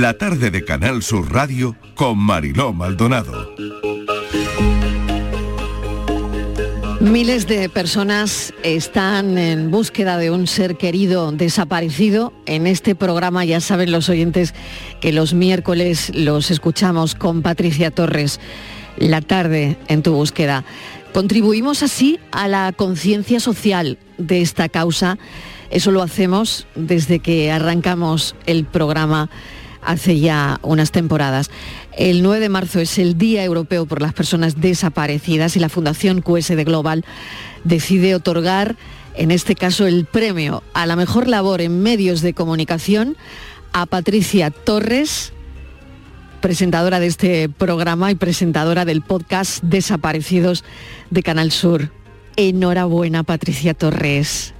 [0.00, 3.54] La tarde de Canal Sur Radio con Mariló Maldonado.
[7.02, 12.32] Miles de personas están en búsqueda de un ser querido desaparecido.
[12.46, 14.54] En este programa ya saben los oyentes
[15.02, 18.40] que los miércoles los escuchamos con Patricia Torres.
[18.96, 20.64] La tarde en tu búsqueda.
[21.12, 25.18] Contribuimos así a la conciencia social de esta causa
[25.72, 29.30] eso lo hacemos desde que arrancamos el programa
[29.82, 31.50] hace ya unas temporadas.
[31.96, 36.22] El 9 de marzo es el Día Europeo por las Personas Desaparecidas y la Fundación
[36.22, 37.04] QSD Global
[37.64, 38.76] decide otorgar,
[39.14, 43.16] en este caso, el premio a la mejor labor en medios de comunicación
[43.72, 45.32] a Patricia Torres,
[46.40, 50.64] presentadora de este programa y presentadora del podcast Desaparecidos
[51.10, 51.90] de Canal Sur.
[52.36, 54.54] Enhorabuena, Patricia Torres.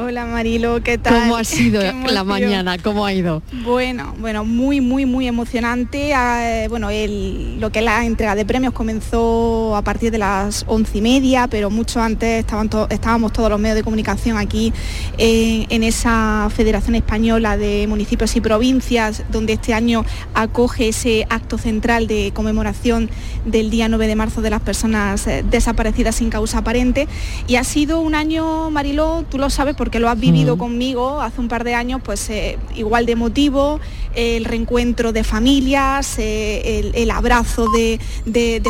[0.00, 1.22] Hola Marilo, ¿qué tal?
[1.22, 2.78] ¿Cómo ha sido la mañana?
[2.78, 3.42] ¿Cómo ha ido?
[3.64, 6.14] Bueno, bueno, muy, muy, muy emocionante.
[6.14, 10.98] Ah, bueno, lo que es la entrega de premios comenzó a partir de las once
[10.98, 14.72] y media, pero mucho antes estaban estábamos todos los medios de comunicación aquí
[15.16, 22.06] en, esa Federación Española de Municipios y Provincias, donde este año acoge ese acto central
[22.06, 23.10] de conmemoración
[23.46, 27.08] del día 9 de marzo de las personas eh, desaparecidas sin causa aparente.
[27.48, 31.22] Y ha sido un año, Marilo, tú lo sabes, porque porque lo has vivido conmigo
[31.22, 33.80] hace un par de años, pues eh, igual de emotivo,
[34.14, 37.98] el reencuentro de familias, eh, el, abrazo de,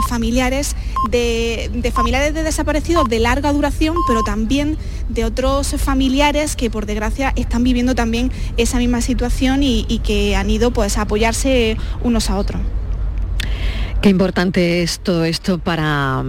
[0.09, 0.76] familiares,
[1.11, 4.78] de, familiares de desaparecidos de larga duración, pero también
[5.09, 10.48] de otros familiares que por desgracia están viviendo también esa misma situación y, que han
[10.48, 12.62] ido pues a apoyarse unos a otros.
[14.03, 16.23] Qué importante es todo esto para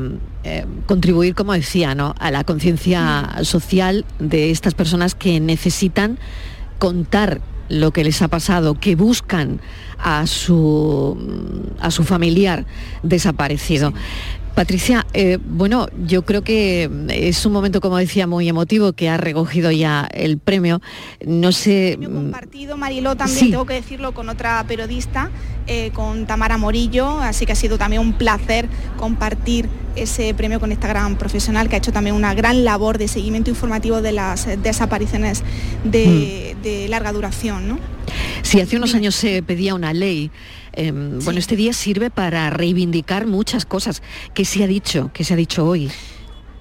[0.44, 2.16] eh, contribuir, como decía, ¿no?
[2.20, 6.18] a la conciencia social de estas personas que necesitan
[6.80, 9.62] contar lo que les ha pasado, que buscan
[10.00, 11.16] a su,
[11.80, 12.66] a su familiar
[13.04, 13.94] desaparecido.
[14.60, 19.15] Patricia, eh, bueno, yo creo que es un momento, como decía, muy emotivo que ha
[19.15, 20.82] recogido ya el premio.
[21.26, 21.95] No sé.
[21.98, 25.32] Premio compartido, Mariló, también tengo que decirlo con otra periodista,
[25.65, 28.67] eh, con Tamara Morillo, así que ha sido también un placer
[28.98, 33.08] compartir ese premio con esta gran profesional que ha hecho también una gran labor de
[33.08, 35.41] seguimiento informativo de las desapariciones
[35.86, 36.62] de, mm.
[36.63, 37.65] de larga duración.
[37.69, 37.80] ¿no?
[38.41, 40.32] Sí, hace unos años se pedía una ley
[40.74, 44.02] Em, bueno, este día sirve para reivindicar muchas cosas.
[44.34, 45.92] Que se ha dicho, que se ha dicho hoy.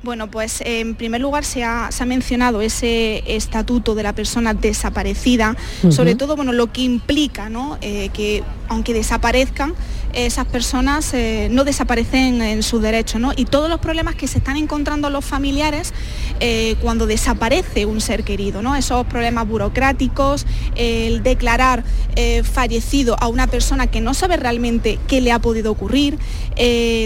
[0.03, 5.57] Bueno, pues en primer lugar se ha, mencionado ese estatuto de la persona desaparecida,
[5.91, 7.79] sobre todo bueno, lo que implica ¿no?
[7.81, 9.75] Eh, que aunque desaparezcan,
[10.13, 13.33] esas personas eh, no desaparecen en su derecho, ¿no?
[13.37, 15.93] Y todos los problemas que se están encontrando los familiares
[16.41, 18.75] eh, cuando desaparece un ser querido, ¿no?
[18.75, 21.85] Esos problemas burocráticos, el declarar
[22.17, 26.19] eh, fallecido a una persona que no sabe realmente qué le ha podido ocurrir,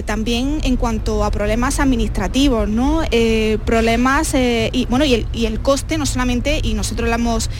[0.07, 3.03] también en cuanto a problemas administrativos, ¿no?
[3.67, 7.51] problemas y bueno y el, coste no solamente y nosotros lo hemos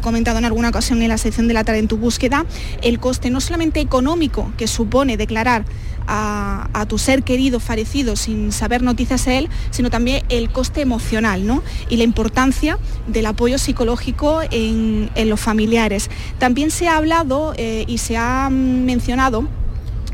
[0.00, 2.46] comentado en alguna ocasión en la sección de la en tu búsqueda,
[2.80, 5.64] el coste no solamente económico que supone declarar
[6.06, 11.46] a, tu ser querido fallecido sin saber noticias de él, sino también el coste emocional
[11.46, 11.62] ¿no?
[11.88, 16.10] y la importancia del apoyo psicológico en, los familiares.
[16.38, 19.48] También se ha hablado eh, y se ha mencionado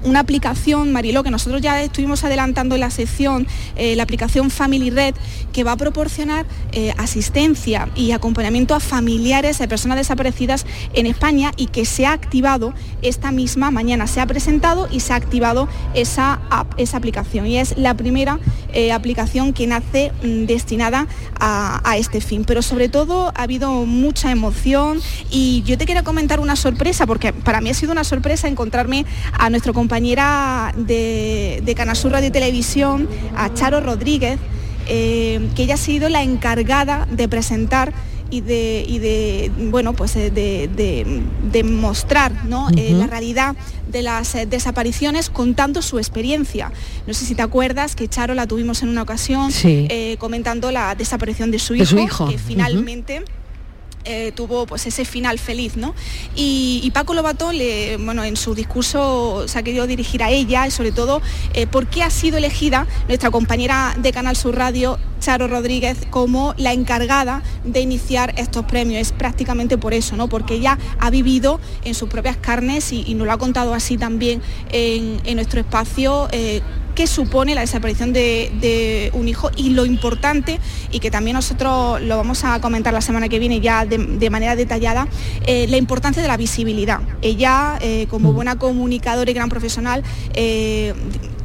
[0.04, 4.90] una aplicación, Mariló, que nosotros ya estuvimos adelantando en la sección, eh, la aplicación Family
[4.90, 5.14] Red,
[5.52, 11.52] que va a proporcionar eh, asistencia y acompañamiento a familiares de personas desaparecidas en España
[11.56, 14.06] y que se ha activado esta misma mañana.
[14.06, 16.40] Se ha presentado y se ha activado esa
[16.76, 17.46] esa aplicación.
[17.46, 18.38] Y es la primera
[18.72, 21.06] eh, aplicación que nace mm, destinada
[21.38, 22.44] a, este fin.
[22.44, 27.32] Pero sobre todo ha habido mucha emoción y yo te quiero comentar una sorpresa, porque
[27.32, 29.04] para mí ha sido una sorpresa encontrarme
[29.38, 34.38] a compañero compañera de, de Canasur Radio y Televisión, a Charo Rodríguez,
[34.88, 37.92] eh, que ella ha sido la encargada de presentar
[38.32, 42.32] y de, de bueno pues eh, de, mostrar
[42.76, 43.54] eh, la realidad
[43.88, 46.72] de las desapariciones contando su experiencia.
[47.06, 49.50] No sé si te acuerdas que Charo la tuvimos en una ocasión
[50.18, 53.22] comentando la desaparición de su hijo, que finalmente
[54.04, 55.94] eh, tuvo pues ese final feliz, ¿no?
[56.34, 57.50] Y, Paco Lobato,
[58.00, 61.22] bueno, en su discurso se ha querido dirigir a ella y sobre todo
[61.54, 66.54] eh, por qué ha sido elegida nuestra compañera de Canal Sur Radio, Charo Rodríguez, como
[66.58, 69.00] la encargada de iniciar estos premios.
[69.00, 70.28] Es prácticamente por eso, ¿no?
[70.28, 74.42] Porque ella ha vivido en sus propias carnes y, nos lo ha contado así también
[74.70, 76.28] en, nuestro espacio.
[76.32, 76.60] Eh,
[76.94, 82.16] qué supone la desaparición de, un hijo y lo importante, y que también nosotros lo
[82.16, 85.08] vamos a comentar la semana que viene ya de, manera detallada,
[85.46, 87.00] eh, la importancia de la visibilidad.
[87.20, 88.34] Ella, eh, como mm.
[88.34, 90.02] buena comunicadora y gran profesional,
[90.34, 90.94] eh,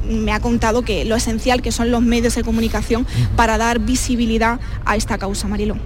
[0.07, 3.05] me ha contado que lo esencial que son los medios de comunicación
[3.35, 5.77] para dar visibilidad a esta causa, Marilo.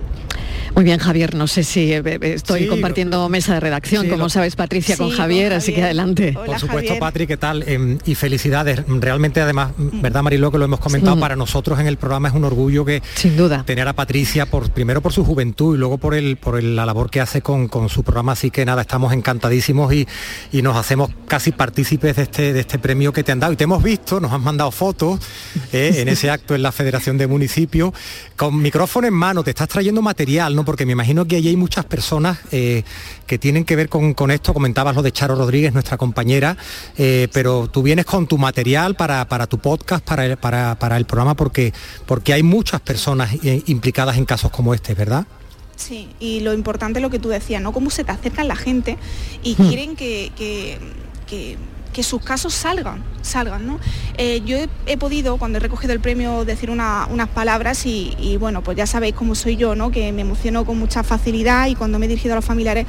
[0.76, 4.56] Muy bien, Javier, no sé si eh, eh, estoy compartiendo mesa de redacción, como sabes,
[4.56, 6.34] Patricia, con Javier, así que adelante.
[6.34, 7.64] Por supuesto, Patri, ¿qué tal?
[7.68, 8.82] Em, y felicidades.
[8.88, 10.02] Realmente, además, mm.
[10.02, 10.52] ¿verdad, Mariló?
[10.52, 13.64] Que lo hemos comentado, para nosotros en el programa es un orgullo que Sin duda.
[13.66, 17.10] tener a Patricia, por, primero por su juventud y luego por, el, por la labor
[17.10, 20.08] que hace con, su programa, así que nada, estamos encantadísimos y,
[20.62, 23.52] nos hacemos casi partícipes de este, de este premio que te han dado.
[23.54, 25.20] Y te hemos visto, nos han mandado fotos
[25.74, 27.92] eh, en ese acto en la Federación de Municipios,
[28.36, 30.61] con micrófono en mano, te estás trayendo material, ¿no?
[30.63, 32.84] Porque me imagino que allí hay muchas personas eh,
[33.28, 36.58] que tienen que ver con, esto, comentabas lo de Charo Rodríguez, nuestra compañera,
[36.97, 41.36] eh, pero tú vienes con tu material para, tu podcast, para el, para, el programa,
[41.36, 41.74] porque,
[42.05, 45.26] porque hay muchas personas eh, implicadas en casos como este, ¿verdad?
[45.76, 47.72] Sí, y lo importante es lo que tú decías, ¿no?
[47.74, 48.97] Cómo se te acercan la gente
[49.43, 49.68] y hmm.
[49.68, 50.80] quieren que
[51.32, 51.57] que
[52.02, 53.80] sus casos salgan, salgan, ¿no?
[54.18, 58.78] Eh, yo he, podido, cuando he recogido el premio, decir unas palabras y, bueno, pues
[58.78, 59.92] ya sabéis cómo soy yo, ¿no?
[59.92, 62.88] Que me emociono con mucha facilidad y cuando me he dirigido a los familiares,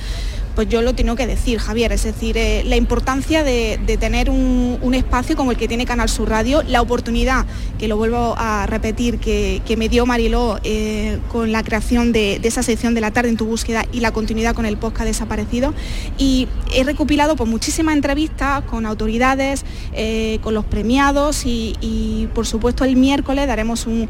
[0.55, 4.93] pues yo lo tengo que decir, Javier, es decir, eh, la importancia de, tener un,
[4.95, 7.47] espacio como el que tiene Canal Sur Radio, la oportunidad,
[7.79, 12.63] que lo vuelvo a repetir, que, me dio Mariló eh, con la creación de, esa
[12.63, 15.73] sección de la tarde en tu búsqueda y la continuidad con el podcast desaparecido.
[16.19, 22.85] Y he recopilado pues, muchísimas entrevistas con autoridades, eh, con los premiados y, por supuesto
[22.85, 24.09] el miércoles daremos un,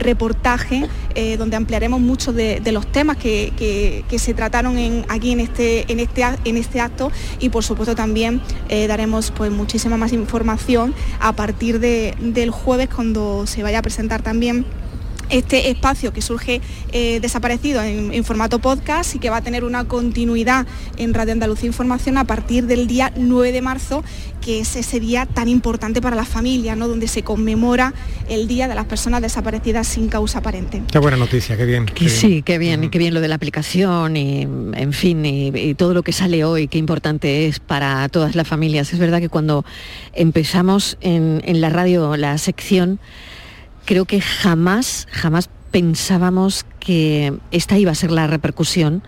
[0.00, 0.86] reportaje
[1.38, 4.76] donde ampliaremos muchos de, los temas que, se trataron
[5.08, 9.50] aquí en este en, este, en este acto y por supuesto también eh, daremos pues
[9.50, 14.64] muchísima más información a partir del jueves cuando se vaya a presentar también
[15.30, 16.60] este espacio que surge
[16.92, 20.66] eh, desaparecido en, formato podcast y que va a tener una continuidad
[20.96, 24.02] en Radio Andalucía Información a partir del día 9 de marzo,
[24.40, 26.88] que es ese día tan importante para las familias, ¿no?
[26.88, 27.94] donde se conmemora
[28.28, 30.82] el Día de las Personas Desaparecidas sin causa aparente.
[30.90, 31.86] Qué buena noticia, qué bien.
[32.08, 35.94] sí, qué bien, y qué bien lo de la aplicación y, en fin, y, todo
[35.94, 38.92] lo que sale hoy, qué importante es para todas las familias.
[38.92, 39.64] Es verdad que cuando
[40.14, 42.98] empezamos en la radio la sección,
[43.86, 49.02] creo que jamás, jamás pensábamos que esta iba a ser la repercusión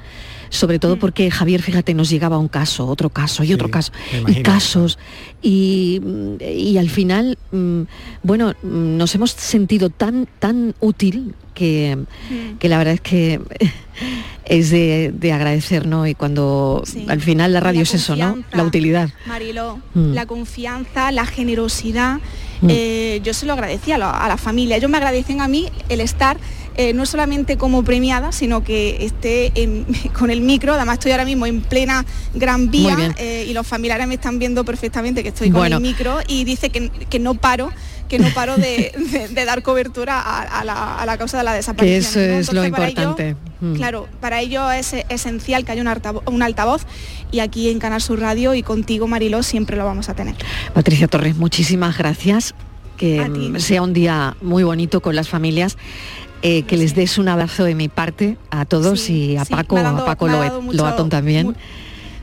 [0.50, 0.98] sobre todo mm.
[0.98, 3.92] porque Javier, fíjate, nos llegaba un caso, otro caso y otro caso,
[4.26, 4.98] y casos,
[5.42, 7.82] y, al final, mm,
[8.22, 12.58] bueno, nos hemos sentido tan, tan útil que, mm.
[12.58, 13.40] que la verdad es que
[14.44, 16.06] es de, agradecer, ¿no?
[16.06, 18.42] Y cuando al final la radio es eso, ¿no?
[18.52, 19.10] La utilidad.
[19.26, 22.20] Marilo, la confianza, la generosidad
[22.60, 22.68] Mm.
[22.70, 24.76] Eh, yo se lo agradecía a la, familia.
[24.76, 26.38] Ellos me agradecen a mí el estar
[26.80, 29.52] eh, no solamente como premiada, sino que esté
[30.16, 30.74] con el micro.
[30.74, 34.64] Además estoy ahora mismo en plena Gran Vía eh, y los familiares me están viendo
[34.64, 37.72] perfectamente que estoy con el micro y dice que, no paro
[38.08, 38.92] que no paro de,
[39.44, 41.98] dar cobertura a, la, causa de la desaparición.
[42.00, 43.34] eso es lo importante.
[43.60, 43.74] Mm.
[43.74, 46.86] Claro, para ello es esencial que haya un altavoz,
[47.32, 50.36] y aquí en Canal Sur Radio y contigo, Mariló, siempre lo vamos a tener.
[50.74, 52.54] Patricia Torres, muchísimas gracias.
[52.96, 55.76] Que sea un día muy bonito con las familias.
[56.42, 60.04] Eh, que les des un abrazo de mi parte a todos y a Paco, a
[60.04, 61.56] Paco Loatón también.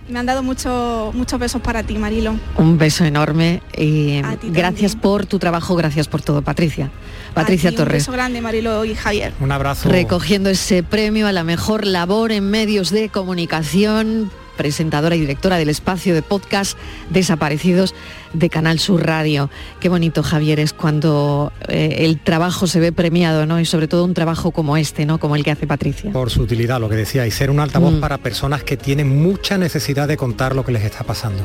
[0.08, 2.36] Me han dado muchos besos para ti, Marilo.
[2.58, 6.92] Un beso enorme y gracias por tu trabajo, gracias por todo, Patricia.
[7.34, 8.04] Patricia Torres.
[8.08, 9.34] Un beso grande, Marilo y Javier.
[9.40, 9.90] Un abrazo.
[9.90, 15.70] Recogiendo ese premio a la mejor labor en medios de comunicación presentadora y directora del
[15.70, 16.78] espacio de podcast
[17.10, 17.94] Desaparecidos
[18.34, 19.50] de Canal Sur Radio.
[19.80, 23.60] Qué bonito, Javier, es cuando eh, el trabajo se ve premiado, ¿no?
[23.60, 25.20] Y sobre todo un trabajo como este, ¿no?
[25.20, 26.12] Como el que hace Patricia.
[26.12, 28.00] Por su utilidad, lo que decía, y ser un altavoz mm.
[28.00, 31.44] para personas que tienen mucha necesidad de contar lo que les está pasando.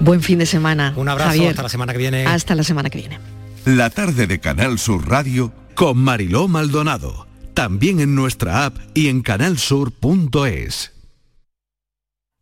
[0.00, 0.94] Buen fin de semana.
[0.96, 2.26] Un abrazo, hasta la semana que viene.
[2.26, 3.18] Hasta la semana que viene.
[3.64, 7.26] La tarde de Canal Sur Radio con Mariló Maldonado.
[7.54, 10.93] También en nuestra app y en canalsur.es.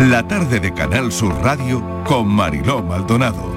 [0.00, 3.52] La tarde de Canal Sur Radio con Mariló Maldonado.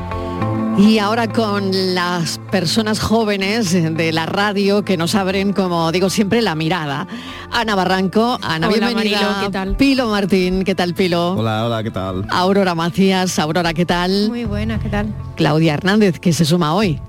[0.75, 6.41] Y ahora con las personas jóvenes de la radio que nos abren, como digo siempre,
[6.41, 7.05] la mirada.
[7.51, 9.21] Ana Barranco, Ana, Hola, bienvenida.
[9.21, 9.75] Marilo, ¿qué tal?
[9.75, 11.33] Pilo Martín, ¿qué tal Pilo?
[11.33, 12.25] Hola, hola, ¿qué tal?
[12.31, 14.29] Aurora Macías, Aurora, ¿qué tal?
[14.29, 15.13] Muy buena, ¿qué tal?
[15.35, 16.99] Claudia Hernández, que se suma hoy.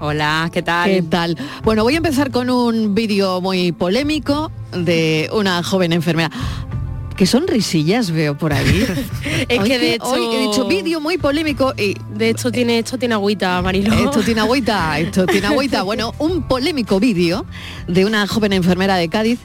[0.00, 0.90] Hola, ¿qué tal?
[0.90, 1.38] ¿Qué tal?
[1.62, 6.32] Bueno, voy a empezar con un vídeo muy polémico de una joven enfermera.
[7.16, 8.86] ¿Qué sonrisillas veo por ahí?
[9.48, 12.78] Es Hoy que de hecho hoy he dicho vídeo muy polémico y de hecho tiene
[12.78, 13.92] esto tiene agüita, Marilo.
[13.92, 15.82] Esto tiene agüita, esto tiene agüita.
[15.92, 17.44] Bueno, un polémico vídeo
[17.86, 19.40] de una joven enfermera de Cádiz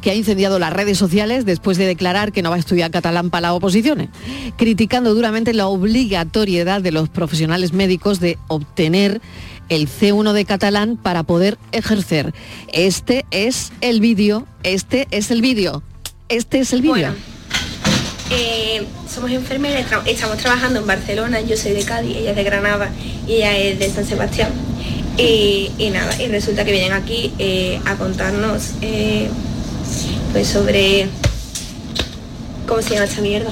[0.00, 3.30] que ha incendiado las redes sociales después de declarar que no va a estudiar catalán
[3.30, 4.08] para las oposiciones,
[4.56, 9.20] criticando duramente la obligatoriedad de los profesionales médicos de obtener
[9.68, 12.34] el C1 de catalán para poder ejercer.
[12.72, 15.82] Este es el vídeo, este es el vídeo,
[16.32, 16.94] este es el vídeo.
[16.94, 17.14] Bueno,
[18.30, 22.44] eh, somos enfermeras, tra- estamos trabajando en Barcelona, yo soy de Cádiz, ella es de
[22.44, 22.90] Granada
[23.26, 24.50] y ella es de San Sebastián.
[25.18, 29.28] Y, y nada, y resulta que vienen aquí eh, a contarnos eh,
[30.32, 31.08] pues sobre
[32.66, 33.50] cómo se llama esta mierda.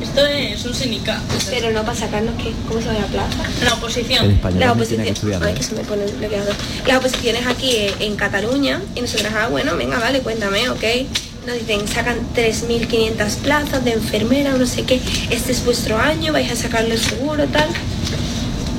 [0.00, 1.20] Esto es un sindicato.
[1.50, 3.42] Pero no para sacarnos qué, ¿cómo se llama la plaza?
[3.64, 4.38] La oposición.
[4.44, 5.06] La tiene que oposición.
[5.08, 5.42] estudiar.
[5.42, 6.52] Ay, que se me pone bloqueado.
[6.86, 10.84] Las oposiciones aquí eh, en Cataluña y nosotras, ah, bueno, venga, vale, cuéntame, ok.
[11.48, 15.00] Nos dicen, sacan 3.500 plazas de enfermera, no sé qué.
[15.30, 17.70] Este es vuestro año, vais a sacarlo seguro, tal.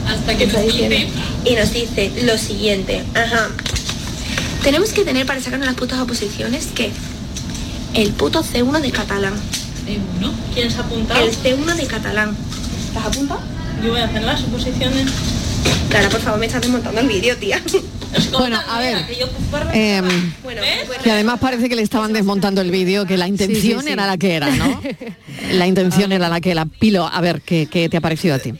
[0.07, 1.07] Hasta que nos dice-
[1.45, 3.47] Y nos dice lo siguiente, ajá.
[4.63, 6.91] Tenemos que tener para sacarnos las putas oposiciones que
[7.95, 9.33] el puto C1 de catalán.
[9.33, 10.31] ¿C1?
[10.53, 11.23] ¿Quieres apuntar?
[11.23, 12.37] El C1 de catalán.
[12.87, 13.41] ¿Estás apuntado?
[13.83, 15.07] Yo voy a hacer las oposiciones.
[15.89, 17.59] Clara, por favor, me estás desmontando el vídeo, tía.
[18.31, 18.97] Bueno, a ver,
[19.73, 20.05] em,
[20.43, 20.61] Bueno,
[21.03, 23.93] que además parece que le estaban desmontando el vídeo, que la intención Sí, sí, sí.
[23.93, 24.81] era la que era, ¿no?
[25.53, 26.65] La intención era la que era.
[26.65, 28.53] Pilo, a ver, ¿qué, qué te ha parecido a ti?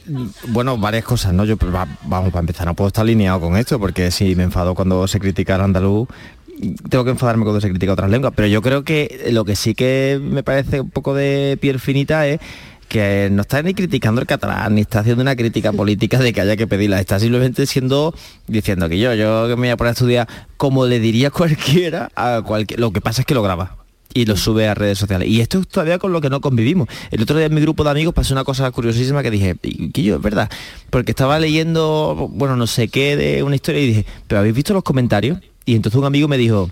[0.48, 1.44] Bueno, varias cosas, ¿no?
[1.44, 4.42] Yo, pues, va- vamos, para empezar, no puedo estar alineado con esto, porque si me
[4.44, 6.08] enfado cuando se critica al andaluz,
[6.88, 9.74] tengo que enfadarme cuando se critica otras lenguas, pero yo creo que lo que sí
[9.74, 12.40] que me parece un poco de piel finita es
[12.90, 16.40] que no está ni criticando el catalán, ni está haciendo una crítica política de que
[16.40, 18.12] haya que pedirla, está simplemente siendo,
[18.48, 22.42] diciendo que yo, yo me voy a poner a estudiar, como le diría cualquiera, a
[22.44, 23.76] cualquier, lo que pasa es que lo graba
[24.12, 25.28] y lo sube a redes sociales.
[25.28, 26.88] Y esto es todavía con lo que no convivimos.
[27.12, 29.90] El otro día en mi grupo de amigos pasó una cosa curiosísima que dije, "Y-
[29.92, 30.50] que yo, es verdad,
[30.90, 34.74] porque estaba leyendo, bueno, no sé qué de una historia y dije, pero ¿habéis visto
[34.74, 35.38] los comentarios?
[35.64, 36.70] Y entonces un amigo me dijo,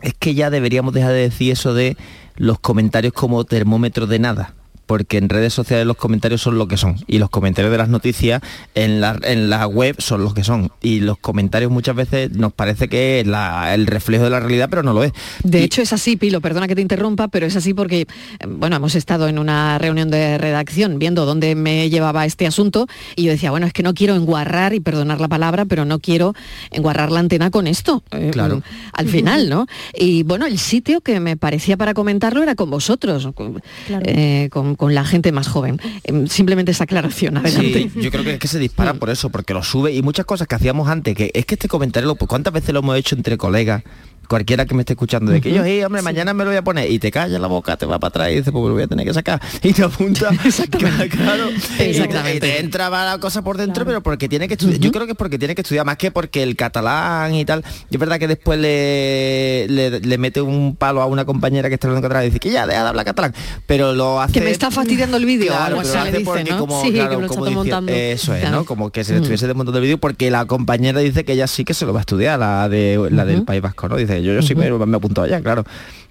[0.00, 1.98] es que ya deberíamos dejar de decir eso de
[2.36, 4.54] los comentarios como termómetro de nada.
[4.86, 6.96] Porque en redes sociales los comentarios son lo que son.
[7.06, 8.42] Y los comentarios de las noticias
[8.74, 10.70] en la, en la web son los que son.
[10.82, 14.68] Y los comentarios muchas veces nos parece que es la- el reflejo de la realidad,
[14.70, 15.12] pero no lo es.
[15.44, 18.06] De hecho es así, Pilo, perdona que te interrumpa, pero es así porque, eh,
[18.48, 23.24] bueno, hemos estado en una reunión de redacción viendo dónde me llevaba este asunto y
[23.24, 26.34] yo decía, bueno, es que no quiero enguarrar, y perdonar la palabra, pero no quiero
[26.70, 28.58] enguarrar la antena con esto, eh, Claro.
[28.58, 28.62] mm,
[28.94, 29.66] al final, ¿no?
[29.94, 33.62] Y bueno, el sitio que me parecía para comentarlo era con vosotros, con,
[34.04, 35.80] eh, con- con la gente más joven.
[36.02, 37.88] Em, Simplemente esa aclaración, adelante.
[37.94, 40.26] Sí, yo creo que es que se dispara por eso, porque lo sube y muchas
[40.26, 43.14] cosas que hacíamos antes, que es que este comentario, pues, ¿cuántas veces lo hemos hecho
[43.14, 43.84] entre colegas?
[44.28, 46.62] Cualquiera que me esté escuchando, de que yo, "Ey, hombre, mañana me lo voy a
[46.62, 48.82] poner y te callas la boca, te va para atrás y dices, pues lo voy
[48.82, 50.30] a tener que sacar y te apunta.
[51.10, 51.48] claro,
[51.78, 52.36] Exactamente.
[52.36, 54.78] Y te entra la cosa por dentro, pero porque tiene que estudiar.
[54.80, 57.64] Yo creo que es porque tiene que estudiar más que porque el catalán y tal.
[57.90, 61.74] Y es verdad que después le, le, le mete un palo a una compañera que
[61.74, 63.34] está hablando catalán y dice que ya deja de hablar catalán.
[63.66, 64.32] Pero lo hace.
[64.34, 66.58] Que me está fastidiando el vídeo, Claro, le dice, porque ¿no?
[66.58, 67.92] como, Sí, que claro, me lo como está dice- montando.
[67.92, 68.50] Eso es.
[68.50, 68.64] ¿no?
[68.64, 69.22] Como que se le Mm.
[69.22, 72.00] estuviese desmontando el vídeo porque la compañera dice que ella sí que se lo va
[72.00, 73.42] a estudiar, la de la del.
[73.42, 73.96] País Vasco, ¿no?
[73.96, 75.64] Dice dice, yo, yo sí me, me he apuntado ya, claro.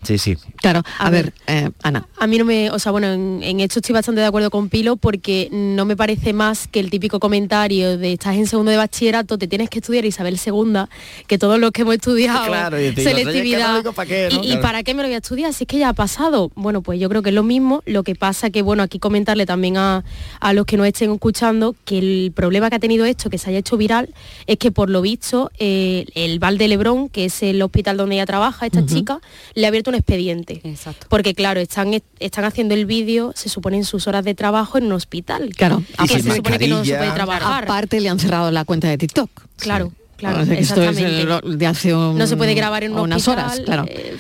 [0.04, 0.36] Sí, sí.
[0.58, 2.08] Claro, a, ver, eh, Ana.
[2.18, 4.68] A mí no me, o sea, bueno, en, en esto estoy bastante de acuerdo con
[4.70, 8.78] Pilo porque no me parece más que el típico comentario de estás en segundo de
[8.78, 10.90] bachillerato, te tienes que estudiar Isabel segunda,
[11.28, 13.42] que todos los que hemos estudiado Claro, y te digo, selectividad.
[13.44, 14.62] "Reyes Católicos, ¿pa' qué, no?" y, y Claro.
[14.62, 15.54] para qué me lo voy a estudiar?
[15.54, 16.52] Si es que ya ha pasado.
[16.56, 17.84] Bueno, pues yo creo que es lo mismo.
[17.86, 20.04] Lo que pasa que, bueno, aquí comentarle también a,
[20.40, 23.50] a los que nos estén escuchando que el problema que ha tenido esto, que se
[23.52, 24.14] haya hecho viral,
[24.48, 28.16] es que por lo visto eh, el Val de Lebrón, que es el hospital donde
[28.16, 29.20] ella trabaja, esta chica,
[29.54, 30.62] le ha abierto un expediente.
[31.10, 34.86] Porque claro, están, están haciendo el vídeo, se supone en sus horas de trabajo en
[34.86, 35.52] un hospital.
[35.56, 37.64] Claro, que se supone que no se puede trabajar.
[37.66, 39.30] Aparte le han cerrado la cuenta de TikTok.
[39.58, 41.58] Claro, claro, O sea, que esto es exactamente.
[41.58, 43.86] de hace un- No se puede grabar en un unas hospital, horas, claro.
[43.88, 44.18] eh,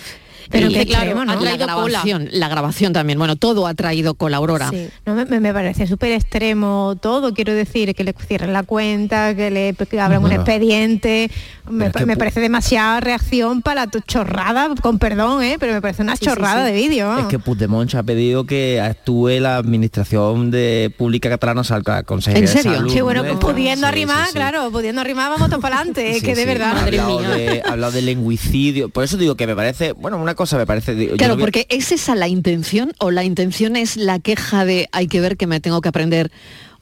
[0.51, 1.83] Pero y que claro, claro, ha la traído cola.
[1.89, 3.17] grabación, la grabación también.
[3.17, 4.71] Bueno, todo ha traído cola, Aurora.
[5.05, 9.49] No, me, me parece súper extremo todo, quiero decir, que le cierren la cuenta, que
[9.51, 11.29] le que abran un expediente.
[11.69, 15.57] Me, es que me parece demasiada reacción para tu chorrada, con perdón, ¿eh?
[15.59, 16.71] pero me parece una Sí, sí, chorrada sí.
[16.73, 17.17] de vídeo.
[17.19, 22.03] Es que Puigdemont ha pedido que actúe la administración de pública catalana, o sea, la
[22.03, 23.39] Consejería de Salud Sí, bueno, nuestra.
[23.39, 24.35] pudiendo Sí, arrimar, sí, sí.
[24.35, 26.47] claro, pudiendo arrimar, vamos todos para adelante, Sí, que de sí.
[26.47, 26.77] verdad.
[26.77, 28.89] Ha hablado, de, ha hablado de lenguicidio.
[28.89, 30.95] Por eso digo que me parece, bueno, una cosa me parece.
[30.95, 34.87] digo, yo Claro, porque ¿es esa la intención o la intención es la queja de
[34.91, 36.31] hay que ver que me tengo que aprender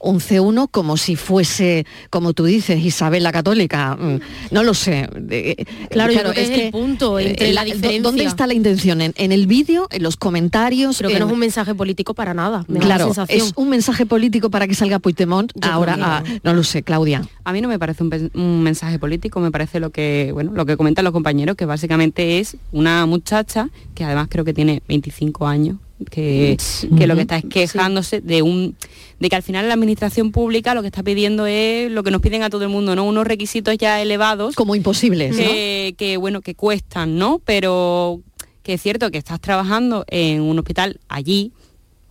[0.00, 3.96] un C1 como si fuese, como tú dices, Isabel la Católica?
[3.96, 4.20] Mm,
[4.50, 5.08] No lo sé.
[5.30, 8.02] Eh, Claro, yo creo que es el punto entre la ¿dó- diferencia.
[8.02, 9.00] ¿Dónde está la intención?
[9.00, 9.86] ¿En, en el vídeo?
[9.90, 10.98] ¿En los comentarios?
[10.98, 12.64] Creo que en- no es un mensaje político para nada.
[12.68, 13.38] me da la Claro, sensación.
[13.46, 15.52] es un mensaje político para que salga Puigdemont.
[15.54, 17.22] Yo Ahora, que ah, no lo sé, Claudia.
[17.44, 20.64] A mí no me parece un, un mensaje político, me parece lo que, bueno, lo
[20.66, 25.46] que comentan los compañeros, que básicamente es una muchacha que además creo que tiene 25
[25.46, 25.76] años,
[26.08, 26.56] que,
[26.96, 28.76] que lo que está es quejándose de un
[29.18, 32.22] de que al final la administración pública lo que está pidiendo es lo que nos
[32.22, 33.04] piden a todo el mundo, ¿no?
[33.04, 34.54] Unos requisitos ya elevados.
[34.54, 35.44] Como imposibles, ¿no?
[35.44, 37.40] que, bueno, que cuestan, ¿no?
[37.44, 38.22] Pero
[38.62, 41.52] que es cierto que estás trabajando en un hospital allí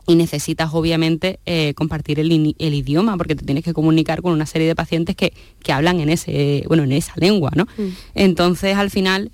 [0.06, 4.46] y necesitas obviamente eh, compartir el, el idioma porque te tienes que comunicar con una
[4.46, 7.68] serie de pacientes que, que hablan en ese bueno en esa lengua no
[8.16, 9.32] entonces al final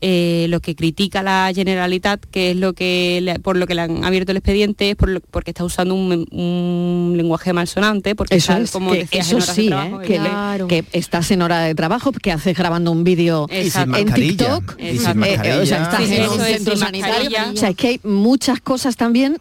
[0.00, 3.80] eh, lo que critica la Generalitat, que es lo que le- por lo que le
[3.82, 8.36] han abierto el expediente, es por lo- porque está usando un, un lenguaje malsonante, porque
[8.36, 9.70] Eso está, es, como que decías, eso en horas de sí, ¿eh?
[9.70, 14.12] trabajo, que, estás en hora de trabajo, que haces grabando un vídeo en.
[14.14, 17.30] TikTok, eh, o sea, estás Sí, en un es, centro sanitario.
[17.52, 19.38] O sea, es que hay muchas cosas también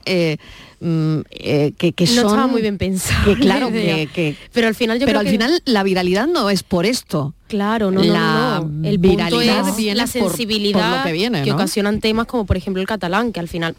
[0.79, 2.25] mm, eh, que, que No son...
[2.25, 5.25] estaba muy bien pensado, Que claro, que, que- Pero al final yo pero creo al
[5.25, 7.33] que- final la viralidad no es por esto.
[7.47, 8.87] Claro, no, la no, no.
[8.87, 12.57] El punto viralidad es viene la por- por sensibilidad lo que ocasionan temas como por
[12.57, 13.75] ejemplo el catalán, que al final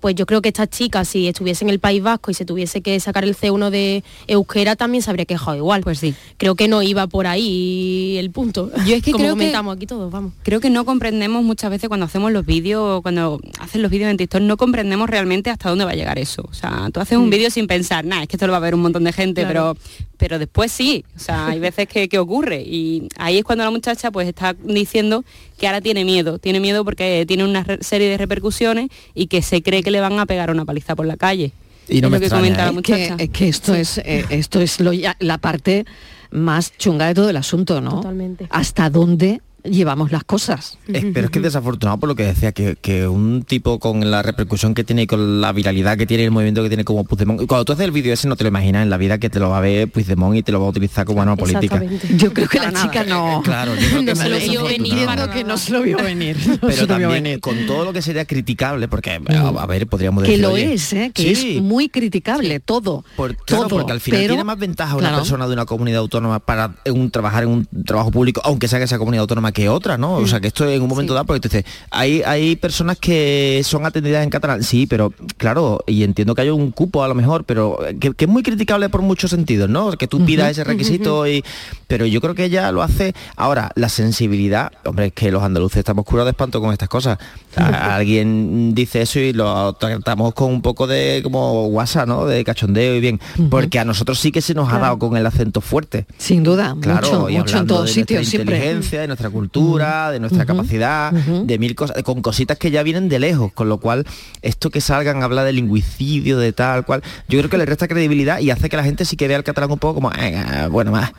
[0.00, 2.80] pues yo creo que esta chica si estuviese en el País Vasco y se tuviese
[2.80, 5.82] que sacar el C1 de euskera también se habría quejado igual.
[5.82, 6.14] Pues sí.
[6.38, 8.70] Creo que no iba por ahí el punto.
[8.86, 10.32] Yo es que como creo que- comentamos aquí todos, vamos.
[10.42, 14.16] creo que no comprendemos muchas veces cuando hacemos los vídeos, cuando hacen los vídeos en
[14.16, 16.42] TikTok, no comprendemos realmente hasta dónde va a llegar eso.
[16.50, 17.30] O sea, tú haces un Mm.
[17.30, 19.42] vídeo sin pensar, nada, es que esto lo va a ver un montón de gente,
[19.42, 19.74] Claro.
[19.74, 21.04] pero, pero después sí.
[21.16, 22.62] O sea, hay veces que, que ocurre.
[22.62, 25.24] Y ahí es cuando la muchacha pues está diciendo
[25.60, 26.38] que ahora tiene miedo.
[26.38, 30.18] Tiene miedo porque tiene una serie de repercusiones y que se cree que le van
[30.18, 31.52] a pegar una paliza por la calle.
[31.88, 32.72] Y no es me lo que extraña, comenta ¿eh?
[32.74, 32.82] la
[33.16, 35.84] que, es que esto es eh, esto es lo ya- la parte
[36.30, 37.96] más chunga de todo el asunto, ¿no?
[37.96, 38.46] Totalmente.
[38.50, 40.78] Hasta dónde llevamos las cosas.
[40.88, 44.10] Es- pero es que es desafortunado por lo que decía, que, que un tipo con
[44.10, 46.84] la repercusión que tiene y con la viralidad que tiene y el movimiento que tiene
[46.84, 48.96] como Puigdemont, y cuando tú haces el vídeo ese no te lo imaginas en la
[48.96, 51.22] vida que te lo va a ver Puigdemont y te lo va a utilizar como
[51.22, 51.82] arma política.
[52.16, 53.40] Yo creo que la chica no.
[53.44, 55.06] Claro, yo creo que no se lo vio venir.
[55.32, 57.40] que no se lo vio Pero lo vio también venir.
[57.40, 60.42] con todo lo que sería criticable, porque a, a ver, podríamos que decir...
[60.44, 61.10] lo oye, es, ¿eh?
[61.14, 63.04] que sí, es muy criticable todo.
[63.16, 65.16] por- claro, todo, porque al final pero- tiene más ventaja una claro.
[65.22, 68.86] persona de una comunidad autónoma para un, trabajar en un trabajo público, aunque sea que
[68.86, 70.14] sea comunidad autónoma que otra, ¿no?
[70.14, 73.86] O sea, que esto en un momento dado, porque dices, hay, hay personas que son
[73.86, 77.44] atendidas en catalán, sí, pero claro, y entiendo que hay un cupo a lo mejor,
[77.44, 79.92] pero eh, que, que es muy criticable por muchos sentidos, ¿no?
[79.92, 81.42] Que tú pidas ese requisito y...
[81.86, 83.14] Pero yo creo que ella lo hace...
[83.36, 87.18] Ahora, la sensibilidad, hombre, es que los andaluces estamos curados de espanto con estas cosas.
[87.56, 92.26] A- alguien dice eso y lo tratamos con un poco de como guasa, ¿no?
[92.26, 93.20] De cachondeo y bien.
[93.50, 96.06] Porque a nosotros sí que se nos ha dado con el acento fuerte.
[96.18, 98.56] Sin duda, Claro, mucho, y mucho en todos sitios siempre.
[98.56, 103.08] inteligencia, de nuestra cultura, de nuestra capacidad, de mil cosas, con cositas que ya vienen
[103.08, 104.04] de lejos, con lo cual
[104.42, 108.40] esto que salgan habla de lingüicidio, de tal cual, yo creo que le resta credibilidad
[108.40, 110.90] y hace que la gente sí que vea el catalán un poco como, "Eh, bueno,
[110.92, 111.12] más.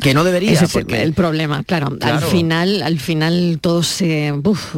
[0.00, 1.96] Que no debería, Ese es el- porque el problema, claro.
[2.02, 4.32] Al final, al final todo se.
[4.44, 4.76] uf,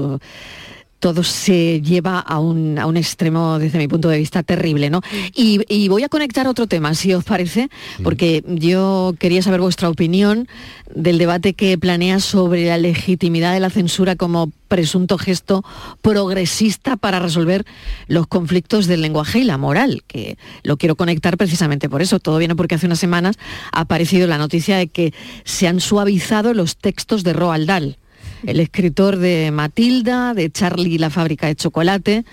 [0.99, 5.01] todo se lleva a un, a un extremo, desde mi punto de vista, terrible, ¿no?
[5.35, 7.69] Y, y voy a conectar otro tema, si os parece,
[8.03, 10.49] porque yo quería saber vuestra opinión
[10.95, 15.65] del debate que planea sobre la legitimidad de la censura como presunto gesto
[16.03, 17.65] progresista para resolver
[18.07, 22.21] los conflictos del lenguaje y la moral, que lo quiero conectar precisamente por eso.
[22.21, 23.37] Todo viene porque hace unas semanas
[23.73, 27.99] ha aparecido la noticia de que se han suavizado los textos de Roald Dahl,
[28.47, 32.25] el escritor de Matilda, de Charlie y la fábrica de chocolate,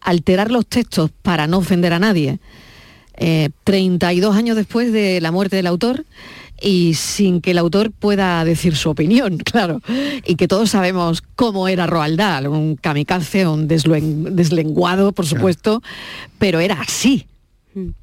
[0.00, 2.38] alterar los textos para no ofender a nadie.
[3.16, 6.04] Eh, 32 años después de la muerte del autor,
[6.64, 9.80] y sin que el autor pueda decir su opinión, claro.
[10.24, 15.82] Y que todos sabemos cómo era Roald Dahl, un kamikaze, un desluen- deslenguado, por supuesto,
[16.38, 17.26] pero era así.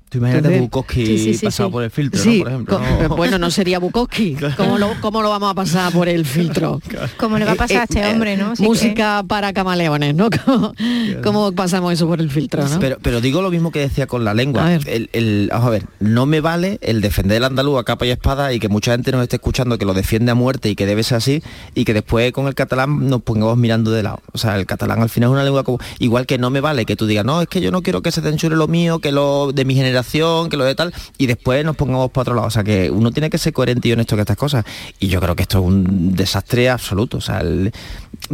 [0.09, 1.73] Tú imagínate Bukowski Sí, sí, sí, pasado sí.
[1.73, 2.43] por el filtro, Sí, ¿no?
[2.43, 2.81] Por ejemplo.
[3.09, 3.15] ¿no?
[3.15, 4.35] bueno, no sería Bukowski.
[4.57, 6.81] ¿Cómo lo, cómo lo vamos a pasar por el filtro?
[7.17, 8.51] Como le va a pasar a este hombre, ¿no?
[8.51, 10.29] Así que- música para camaleones, ¿no?
[10.45, 10.73] ¿Cómo,
[11.23, 12.79] cómo pasamos eso por el filtro, no?
[12.79, 14.73] Pero, pero digo lo mismo que decía con la lengua.
[14.73, 18.09] El, el- vamos a ver, no me vale el defender el andaluz a capa y
[18.09, 20.85] espada y que mucha gente nos esté escuchando que lo defiende a muerte y que
[20.85, 21.43] debe ser así
[21.75, 24.21] y que después con el catalán nos pongamos mirando de lado.
[24.33, 25.79] O sea, el catalán al final es una lengua como...
[25.99, 28.11] Igual que no me vale que tú digas, no, es que yo no quiero que
[28.11, 31.63] se censure lo mío, que lo de mi generación, que lo de tal, y después
[31.65, 32.47] nos pongamos para otro lado.
[32.47, 34.65] O sea, que uno tiene que ser coherente y honesto con estas cosas.
[34.99, 37.17] Y yo creo que esto es un desastre absoluto.
[37.17, 37.41] O sea,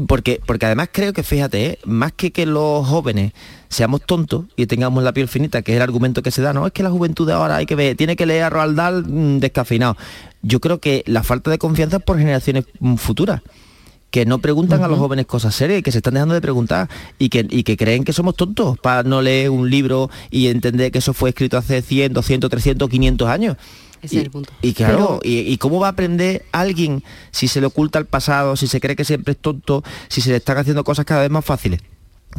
[0.07, 1.79] porque, porque además creo que, fíjate, ¿eh?
[1.85, 3.33] más que que los jóvenes
[3.69, 6.65] seamos tontos y tengamos la piel finita, que es el argumento que se da, no,
[6.65, 9.39] es que la juventud ahora hay que ver, tiene que leer a Roald Dahl mm,
[9.39, 9.97] descafeinado.
[10.41, 13.41] Yo creo que la falta de confianza es por generaciones mm, futuras
[14.11, 16.89] que no preguntan a los jóvenes cosas serias, que se están dejando de preguntar
[17.19, 20.91] y que, y que creen que somos tontos para no leer un libro y entender
[20.91, 23.57] que eso fue escrito hace 100, 200, 300, 500 años.
[24.01, 24.53] Ese y, es el punto.
[24.61, 28.55] y claro, y, y cómo va a aprender alguien si se le oculta el pasado,
[28.55, 31.31] si se cree que siempre es tonto, si se le están haciendo cosas cada vez
[31.31, 31.81] más fáciles?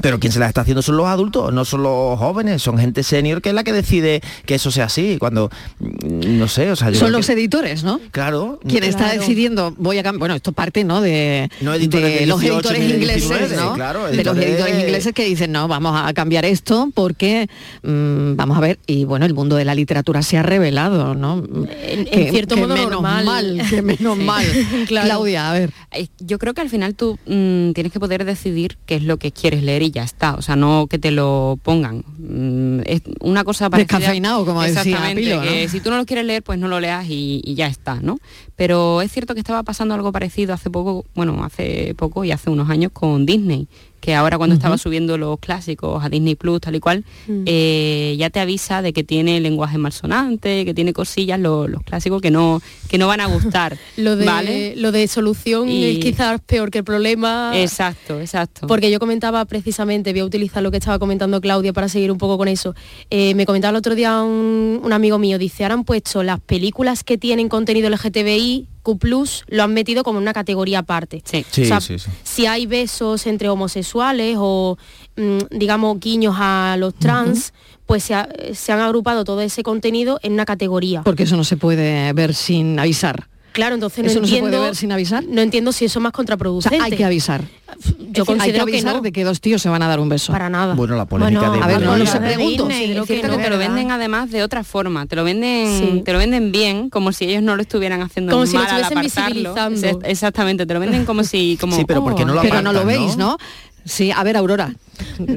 [0.00, 3.02] Pero quien se las está haciendo son los adultos, no son los jóvenes, son gente
[3.02, 5.16] senior que es la que decide que eso sea así.
[5.18, 7.98] Cuando, mm, no sé, o sea, yo Son los que- editores, ¿no?
[8.10, 8.60] Claro.
[8.68, 11.00] Quien está decidiendo, voy a cambiar, bueno, esto parte, ¿no?
[11.00, 13.72] De, No editores de de los 18 editores ingleses, 19, ¿no?
[13.74, 17.48] claro, de los editores- ingleses que dicen, no, vamos a cambiar esto porque,
[17.82, 21.42] mm, vamos a ver, y bueno, el mundo de la literatura se ha revelado, ¿no?
[21.86, 23.24] En, en cierto modo menos normal.
[23.24, 24.24] mal, que menos Sí.
[24.24, 24.44] mal.
[24.86, 25.06] Claro.
[25.08, 25.70] Claudia, a ver.
[25.92, 29.16] Eh, Yo creo que al final tú mm, tienes que poder decidir qué es lo
[29.16, 30.34] que quieres leer y ya está.
[30.34, 32.04] O sea, no que te lo pongan.
[32.18, 33.98] Mm, es una cosa parecida.
[33.98, 35.42] Descafeinado, como decía Pilo, ¿no?
[35.42, 37.96] que si tú no lo quieres leer, pues no lo leas y, y ya está,
[38.00, 38.18] ¿no?
[38.56, 42.50] Pero es cierto que estaba pasando algo parecido hace poco, bueno, hace poco y hace
[42.50, 43.68] unos años con Disney
[44.00, 47.42] que ahora cuando estaba subiendo los clásicos a Disney Plus, tal y cual, Mm.
[47.46, 52.20] eh, ya te avisa de que tiene lenguaje malsonante, que tiene cosillas, lo- los clásicos
[52.22, 53.76] que no, que no van a gustar.
[53.96, 54.74] Lo de, ¿vale?
[54.76, 57.50] lo de solución Y- es quizás peor que el problema.
[57.54, 58.66] Exacto, exacto.
[58.66, 62.18] Porque yo comentaba precisamente, voy a utilizar lo que estaba comentando Claudia para seguir un
[62.18, 62.74] poco con eso.
[63.10, 66.38] Eh, me comentaba el otro día un, un amigo mío, dice, ahora han puesto las
[66.40, 71.22] películas que tienen contenido LGTBI, Q+, lo han metido como en una categoría aparte.
[71.24, 72.10] Sí, Sí, O sea, sí, sí.
[72.22, 74.78] si hay besos entre homosexuales o,
[75.16, 77.52] mm, digamos, guiños a los trans,
[77.86, 81.02] pues se, ha- se han agrupado todo ese contenido en una categoría.
[81.02, 83.28] Porque eso no se puede ver sin avisar.
[83.56, 85.24] Claro, entonces no ¿Eso no se entiendo, puede ver sin avisar?
[85.24, 86.78] No entiendo si eso es más O sea, contraproducente.
[86.84, 87.40] hay que avisar.
[87.40, 89.00] Yo Es decir, hay que considero que, avisar no.
[89.00, 90.32] de que dos tíos se van a dar un beso.
[90.32, 90.74] Para nada.
[90.74, 91.62] Bueno, la polémica Bueno, de...
[91.74, 92.66] a ver, no sé, de pregunto.
[92.68, 95.78] Disney, Es cierto no, que te lo venden además de otra forma, te lo venden,
[95.96, 96.02] Sí.
[96.04, 98.80] te lo venden bien, como si ellos no lo estuvieran haciendo Como si lo mal
[98.82, 99.86] estuviesen visibilizando.
[99.86, 102.72] Ex- Exactamente, te lo venden como si como Sí, pero porque no lo Pero no
[102.72, 103.38] lo apartan, veis, ¿no?
[103.84, 104.72] Sí, a ver, Aurora,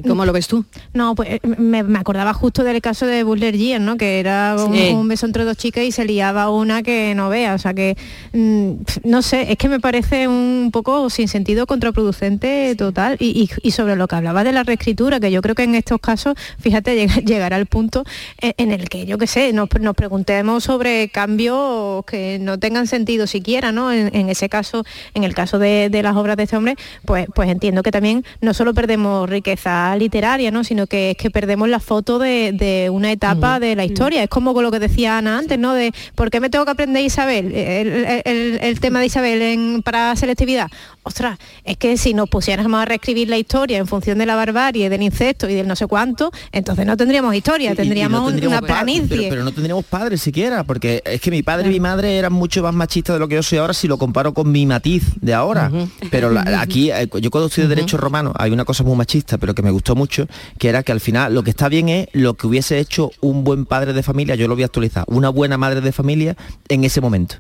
[0.07, 0.66] ¿cómo lo ves tú?
[0.93, 3.97] No, pues eh, me, me acordaba justo del caso de Butler Year, ¿no?
[3.97, 4.89] Que era un, Sí.
[4.93, 7.53] un beso entre dos chicas y se liaba una que no vea.
[7.53, 7.97] O sea que,
[8.34, 8.72] mm,
[9.03, 13.18] no sé, es que me parece un poco sin sentido contraproducente total.
[13.20, 15.76] Y, y- y sobre lo que hablaba de la reescritura, que yo creo que en
[15.76, 18.03] estos casos, fíjate, llega- llegará el punto
[18.41, 22.88] en, en el que, yo qué sé, nos, nos preguntemos sobre cambios que no tengan
[22.88, 23.91] sentido siquiera, ¿no?
[23.91, 24.84] En, en ese caso,
[25.14, 28.24] en el caso de, de las obras de este hombre, pues, pues entiendo que también
[28.41, 29.48] no solo perdemos riqueza
[29.97, 30.63] literaria, ¿no?
[30.63, 34.23] Sino que es que perdemos la foto de, de una etapa de la historia.
[34.23, 35.73] Es como con lo que decía Ana antes, ¿no?
[35.73, 37.53] De ¿por qué me tengo que aprender Isabel?
[37.53, 40.67] El, el- el- el tema de Isabel en- para selectividad.
[41.03, 44.89] Ostras, es que si nos pusiéramos a reescribir la historia en función de la barbarie,
[44.89, 48.25] del incesto y del no sé cuánto, entonces no tendríamos historia, Y- y tendríamos, no
[48.27, 49.07] un- tendríamos una planicie.
[49.07, 52.33] Pero, pero no tendríamos padres siquiera, porque es que mi padre y mi madre eran
[52.33, 55.03] mucho más machistas de lo que yo soy ahora si lo comparo con mi matiz
[55.21, 55.71] de ahora.
[56.11, 59.55] Pero la- aquí, eh, yo cuando estudié Derecho Romano, hay una cosa muy machista, pero
[59.55, 60.27] que me gustó mucho,
[60.57, 63.43] que era que al final lo que está bien es lo que hubiese hecho un
[63.43, 66.35] buen padre de familia, yo lo voy a actualizar, una buena madre de familia
[66.67, 67.35] en ese momento.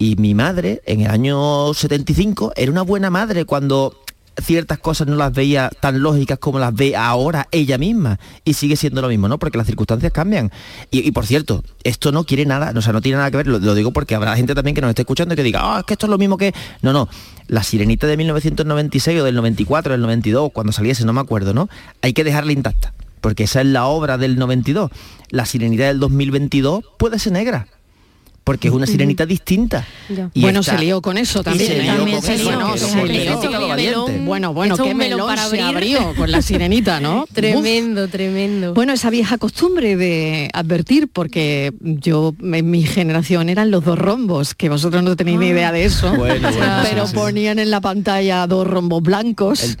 [0.00, 3.94] Y mi madre, en el año 75, era una buena madre cuando
[4.40, 8.76] ciertas cosas no las veía tan lógicas como las ve ahora ella misma y sigue
[8.76, 9.38] siendo lo mismo, ¿no?
[9.38, 10.50] Porque las circunstancias cambian.
[10.90, 13.58] Y, por cierto, esto no quiere nada, o sea, no tiene nada que ver, lo,
[13.58, 15.84] lo digo porque habrá gente también que nos esté escuchando y que diga, ah, es
[15.84, 16.54] que esto es lo mismo que...
[16.80, 17.06] No, no,
[17.48, 21.68] la sirenita de 1996 o del 94, del 92, cuando saliese, no me acuerdo, ¿no?
[22.00, 24.90] Hay que dejarla intacta, porque esa es la obra del 92.
[25.28, 27.66] La sirenita del 2022 puede ser negra
[28.44, 29.86] porque es una sirenita distinta.
[30.34, 31.66] Y bueno, esta- se lió con eso y también.
[31.70, 31.82] se ¿eh?
[31.82, 32.78] lió También con se lió,
[33.38, 34.06] se lió.
[34.24, 35.96] Bueno, bueno, qué melón melón para se abrir.
[35.98, 37.26] abrió con la sirenita, ¿no?
[37.32, 38.74] Tremendo, tremendo.
[38.74, 44.54] Bueno, esa vieja costumbre de advertir, porque yo en mi generación eran los dos rombos,
[44.54, 47.16] que vosotros no tenéis ni idea de eso, Bueno, bueno, pero sí, sí.
[47.16, 49.76] ponían en la pantalla dos rombos blancos.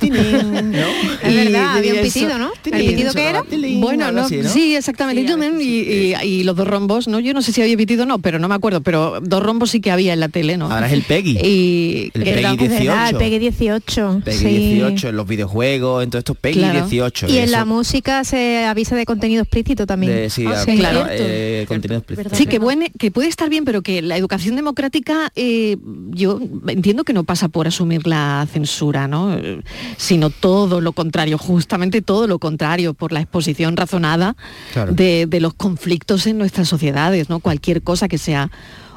[1.22, 2.50] Es verdad, había un pitido, ¿no?
[2.64, 3.42] ¿El pitido qué era?
[3.78, 5.20] Bueno, no, sí, exactamente.
[6.22, 8.48] Y los dos rombos, no, yo no sé si había pitido o no, pero no
[8.50, 10.70] me acuerdo, pero dos rombos sí que había en la tele, ¿no?
[10.70, 11.38] Ahora es el Peggy.
[11.42, 13.18] Y El Peggy era- Es verdad, el 18.
[13.18, 14.22] Peggy 18.
[14.24, 14.44] Peggy sí.
[14.74, 16.80] 18 en los videojuegos, en todo esto Peggy Claro.
[16.80, 17.28] 18.
[17.28, 20.12] Y en eso la música se avisa de contenido explícito también.
[20.12, 20.76] de- sí, Ah, a- sí.
[20.76, 22.34] claro, eh, contenido explícito.
[22.34, 25.76] Sí, que, bueno, que puede estar bien, pero que la educación democrática, eh,
[26.10, 29.36] yo entiendo que no pasa por asumir la censura, ¿no?
[29.96, 34.36] Sino todo lo contrario, justamente todo lo contrario, por la exposición razonada
[34.72, 34.92] Claro.
[34.92, 37.40] de, de los conflictos en nuestras sociedades, ¿no?
[37.40, 38.50] Cualquier cosa que sea 啊。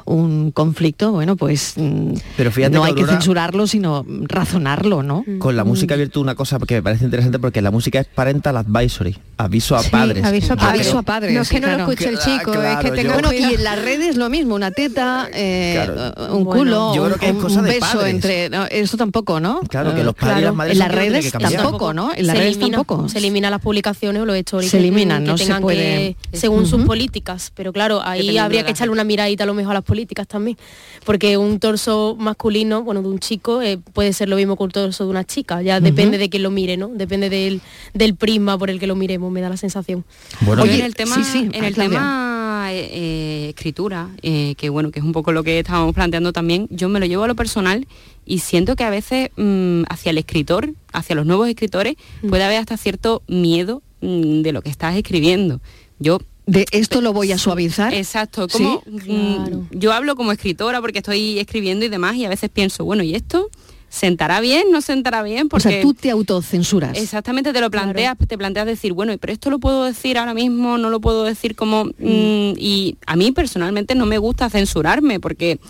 [0.06, 5.24] Un conflicto, bueno, pues mm, Pero fíjate no que hay que censurarlo, sino razonarlo, ¿no?
[5.38, 8.56] Con la música abierto una cosa que me parece interesante porque la música es parental
[8.56, 10.24] advisory, aviso a Sí, padres.
[10.24, 10.80] aviso a padres.
[10.82, 11.84] Aviso a padres, No es que no claro.
[11.86, 13.50] lo escuche el chico, Claro, es que yo- tenga Bueno, cuidado.
[13.52, 15.86] y en las redes lo mismo, una teta, eh,
[16.30, 18.14] un Bueno, culo, yo un, creo que es un cosa de beso padres.
[18.14, 18.50] entre...
[18.50, 19.60] no, eso tampoco, ¿no?
[19.68, 22.10] Claro, que Eh, los padres y las madres En las redes tampoco, ¿no?
[22.14, 23.08] En las se redes elimina, tampoco.
[23.08, 26.36] Se eliminan las publicaciones o los stories Se eliminan, que no se tengan puede- que-
[26.38, 27.52] según sus políticas.
[27.54, 29.93] Pero claro, ahí habría de que echarle una miradita a lo mejor a las políticas
[30.28, 30.56] también.
[31.04, 34.70] Porque un torso masculino, bueno, de un chico, eh, puede ser lo mismo que un
[34.70, 35.62] torso de una chica.
[35.62, 36.88] Ya depende de quién lo mire, ¿no?
[36.88, 37.60] Depende del,
[37.94, 40.04] del prisma por el que lo miremos, me da la sensación.
[40.40, 44.54] Bueno, Oye, y- en el tema, sí, sí, en el tema eh, eh, escritura, eh,
[44.56, 47.24] que bueno, que es un poco lo que estábamos planteando también, yo me lo llevo
[47.24, 47.86] a lo personal
[48.26, 51.94] y siento que a veces mm, hacia el escritor, hacia los nuevos escritores,
[52.28, 55.60] puede haber hasta cierto miedo mm, de lo que estás escribiendo.
[55.98, 57.94] Yo De esto lo voy a suavizar.
[57.94, 59.10] Exacto, como Sí.
[59.10, 63.02] mm, yo hablo como escritora porque estoy escribiendo y demás y a veces pienso, bueno,
[63.02, 63.48] ¿y esto
[63.88, 64.64] sentará bien?
[64.70, 65.46] ¿No sentará bien?
[65.46, 66.98] O Porque sea, tú te autocensuras.
[66.98, 70.76] Exactamente, te lo planteas, te planteas decir, bueno, pero esto lo puedo decir ahora mismo,
[70.78, 71.84] no lo puedo decir como...
[71.86, 75.60] mm, y a mí personalmente no me gusta censurarme porque,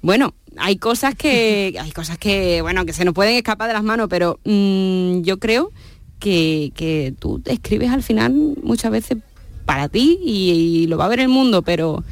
[0.00, 3.84] bueno, hay cosas que, hay cosas que, bueno, que se nos pueden escapar de las
[3.84, 5.72] manos, pero mm, yo creo
[6.20, 9.18] que, que tú te escribes al final muchas veces
[9.66, 12.02] para ti y, y lo va a ver el mundo, pero...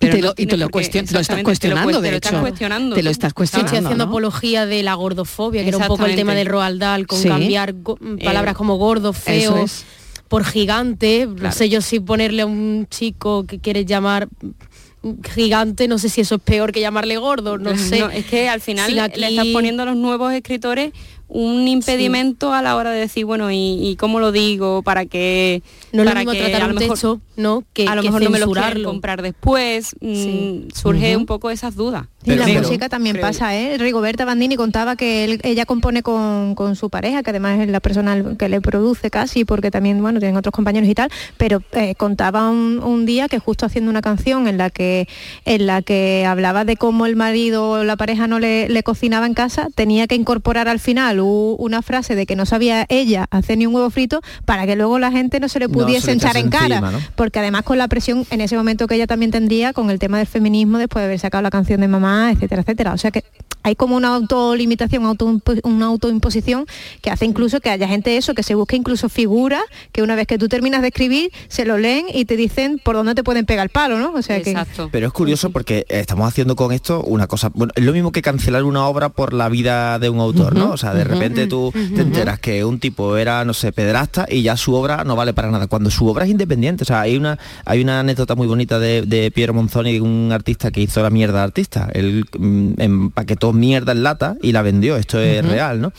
[0.00, 1.94] Y pero te no lo, y tiene te lo, cuestion- te lo estás cuestionando, te
[1.94, 2.28] lo, de te lo hecho.
[2.30, 2.96] estás cuestionando.
[2.96, 3.76] Te lo estás Estoy cuestionando.
[3.88, 4.10] haciendo ¿no?
[4.10, 7.28] apología de la gordofobia, que era un poco el tema del Roald Dahl, con Sí.
[7.28, 9.84] cambiar go- mm, palabras Eh, como gordo, feo, es.
[10.26, 11.28] por gigante.
[11.40, 14.26] No sé yo si ponerle a un chico que quieres llamar
[15.34, 18.00] gigante, no sé si eso es peor que llamarle gordo, no sé.
[18.00, 20.92] No, es que al final le estás poniendo a los nuevos escritores
[21.34, 23.56] un impedimento a la hora de decir, bueno, ¿y,
[23.88, 24.82] y cómo lo digo?
[24.82, 25.62] ¿Para que
[25.92, 27.64] No es lo para mismo que tratar a lo un mejor, texto, ¿no?
[27.72, 28.46] Que, a lo que mejor no me lo
[28.84, 29.94] comprar después?
[30.00, 30.68] Mm, Sí.
[30.74, 32.06] Surge un poco esas dudas.
[32.24, 33.78] Y la Pero- música también creo pasa, ¿eh?
[33.78, 37.80] Rigoberta Bandini contaba que él- ella compone con, con su pareja, que además es la
[37.80, 41.94] persona que le produce casi, porque también, bueno, tienen otros compañeros y tal, pero eh,
[41.96, 45.08] contaba un, un día que justo haciendo una canción en la que
[45.44, 49.26] en la que hablaba de cómo el marido o la pareja no le, le cocinaba
[49.26, 53.58] en casa, tenía que incorporar al final una frase de que no sabía ella hacer
[53.58, 56.50] ni un huevo frito para que luego la gente no se le pudiese echar en
[56.50, 56.98] cara, encima, ¿no?
[57.16, 60.18] porque además con la presión en ese momento que ella también tendría con el tema
[60.18, 62.92] del feminismo después de haber sacado la canción de mamá, etcétera, etcétera.
[62.92, 63.24] O sea que
[63.62, 66.66] hay como una autolimitación, auto, una autoimposición
[67.00, 69.62] que hace incluso que haya gente eso, que se busque incluso figuras
[69.92, 72.96] que una vez que tú terminas de escribir, se lo leen y te dicen por
[72.96, 74.12] dónde te pueden pegar el palo, ¿no?
[74.12, 74.56] O sea que.
[74.90, 78.22] Pero es curioso porque estamos haciendo con esto una cosa, bueno, es lo mismo que
[78.22, 80.72] cancelar una obra por la vida de un autor, ¿no?
[80.72, 84.42] O sea, de repente tú te enteras que un tipo era, no sé, pedrasta y
[84.42, 86.82] ya su obra no vale para nada, cuando su obra es independiente.
[86.82, 90.70] O sea, hay una, hay una anécdota muy bonita de, de Piero Monzoni, un artista
[90.70, 91.88] que hizo la mierda de artista.
[91.92, 95.92] Él mm, empaquetó mierda en lata y la vendió, esto es real, ¿no?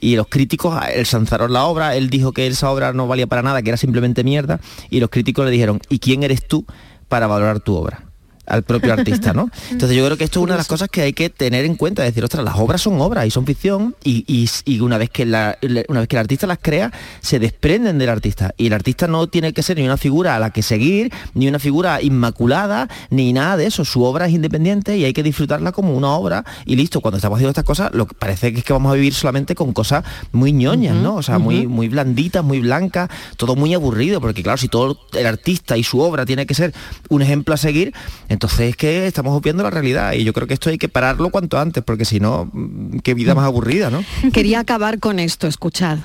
[0.00, 3.42] Y los críticos, él sanzaron la obra, él dijo que esa obra no valía para
[3.42, 6.64] nada, que era simplemente mierda, y los críticos le dijeron, ¿y quién eres tú
[7.08, 8.09] para valorar tu obra?
[8.50, 9.48] Al propio artista, ¿no?
[9.70, 11.76] Entonces yo creo que esto es una de las cosas que hay que tener en
[11.76, 15.10] cuenta, decir, ostras, las obras son obras y son ficción y, y- y una vez
[15.10, 15.56] que la,
[15.88, 18.52] una vez que el artista las crea, se desprenden del artista.
[18.56, 21.48] Y el artista no tiene que ser ni una figura a la que seguir, ni
[21.48, 23.84] una figura inmaculada, ni nada de eso.
[23.84, 27.00] Su obra es independiente y hay que disfrutarla como una obra y listo.
[27.00, 29.54] Cuando estamos haciendo estas cosas, lo que parece que es que vamos a vivir solamente
[29.54, 31.16] con cosas muy ñoñas, ¿no?
[31.16, 35.26] O sea, muy, muy blanditas, muy blancas, todo muy aburrido, porque claro, si todo el
[35.26, 36.72] artista y su obra tiene que ser
[37.08, 37.92] un ejemplo a seguir,
[38.28, 40.12] entonces es que estamos obviando la realidad.
[40.12, 43.14] Y yo creo que esto hay que pararlo cuanto antes, porque si no, mm, qué
[43.14, 44.04] vida más aburrida, ¿no?
[44.32, 45.98] Quería acabar con esto, escuchad.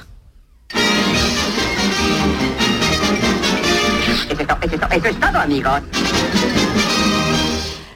[4.30, 5.82] Eso es, to- eso es to- eso es todo, amigos.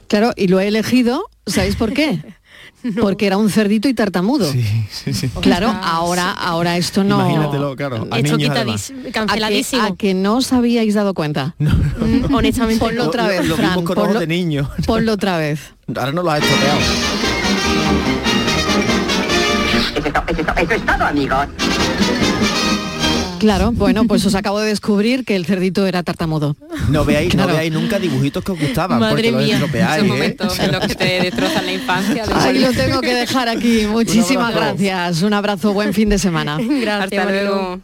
[0.08, 2.20] Claro, y lo he elegido, ¿sabéis por qué?
[3.02, 4.52] Porque era un cerdito y tartamudo.
[5.42, 7.20] Claro, ahora, ahora esto no.
[7.20, 8.54] Imagínatelo, claro, a Esto niños,
[9.12, 9.84] canceladísimo.
[9.84, 11.56] ¿A que, a que no os habíais dado cuenta?
[12.00, 12.80] Mm, Honestamente.
[12.84, 13.70] Ponlo Lo- otra lo- vez, lo Fran.
[13.72, 14.70] vimos con ponlo, ojos de niño.
[14.86, 15.60] ponlo otra vez.
[15.96, 16.80] Ahora no lo has estropeado.
[19.96, 21.48] Eso eso es todo, amigos.
[23.40, 26.56] Claro, bueno, pues os acabo de descubrir que el cerdito era tartamudo.
[26.90, 27.50] No veáis, Claro.
[27.50, 30.08] no veáis nunca dibujitos que os gustaban, Madre porque los mía, estropeáis, Esos ¿eh?
[30.10, 32.26] momentos en los que te destrozan la infancia.
[32.26, 33.86] de Ahí lo tengo que dejar aquí.
[33.90, 35.22] Muchísimas gracias.
[35.22, 36.58] Un abrazo, buen fin de semana.
[36.60, 37.80] Gracias, Hasta luego.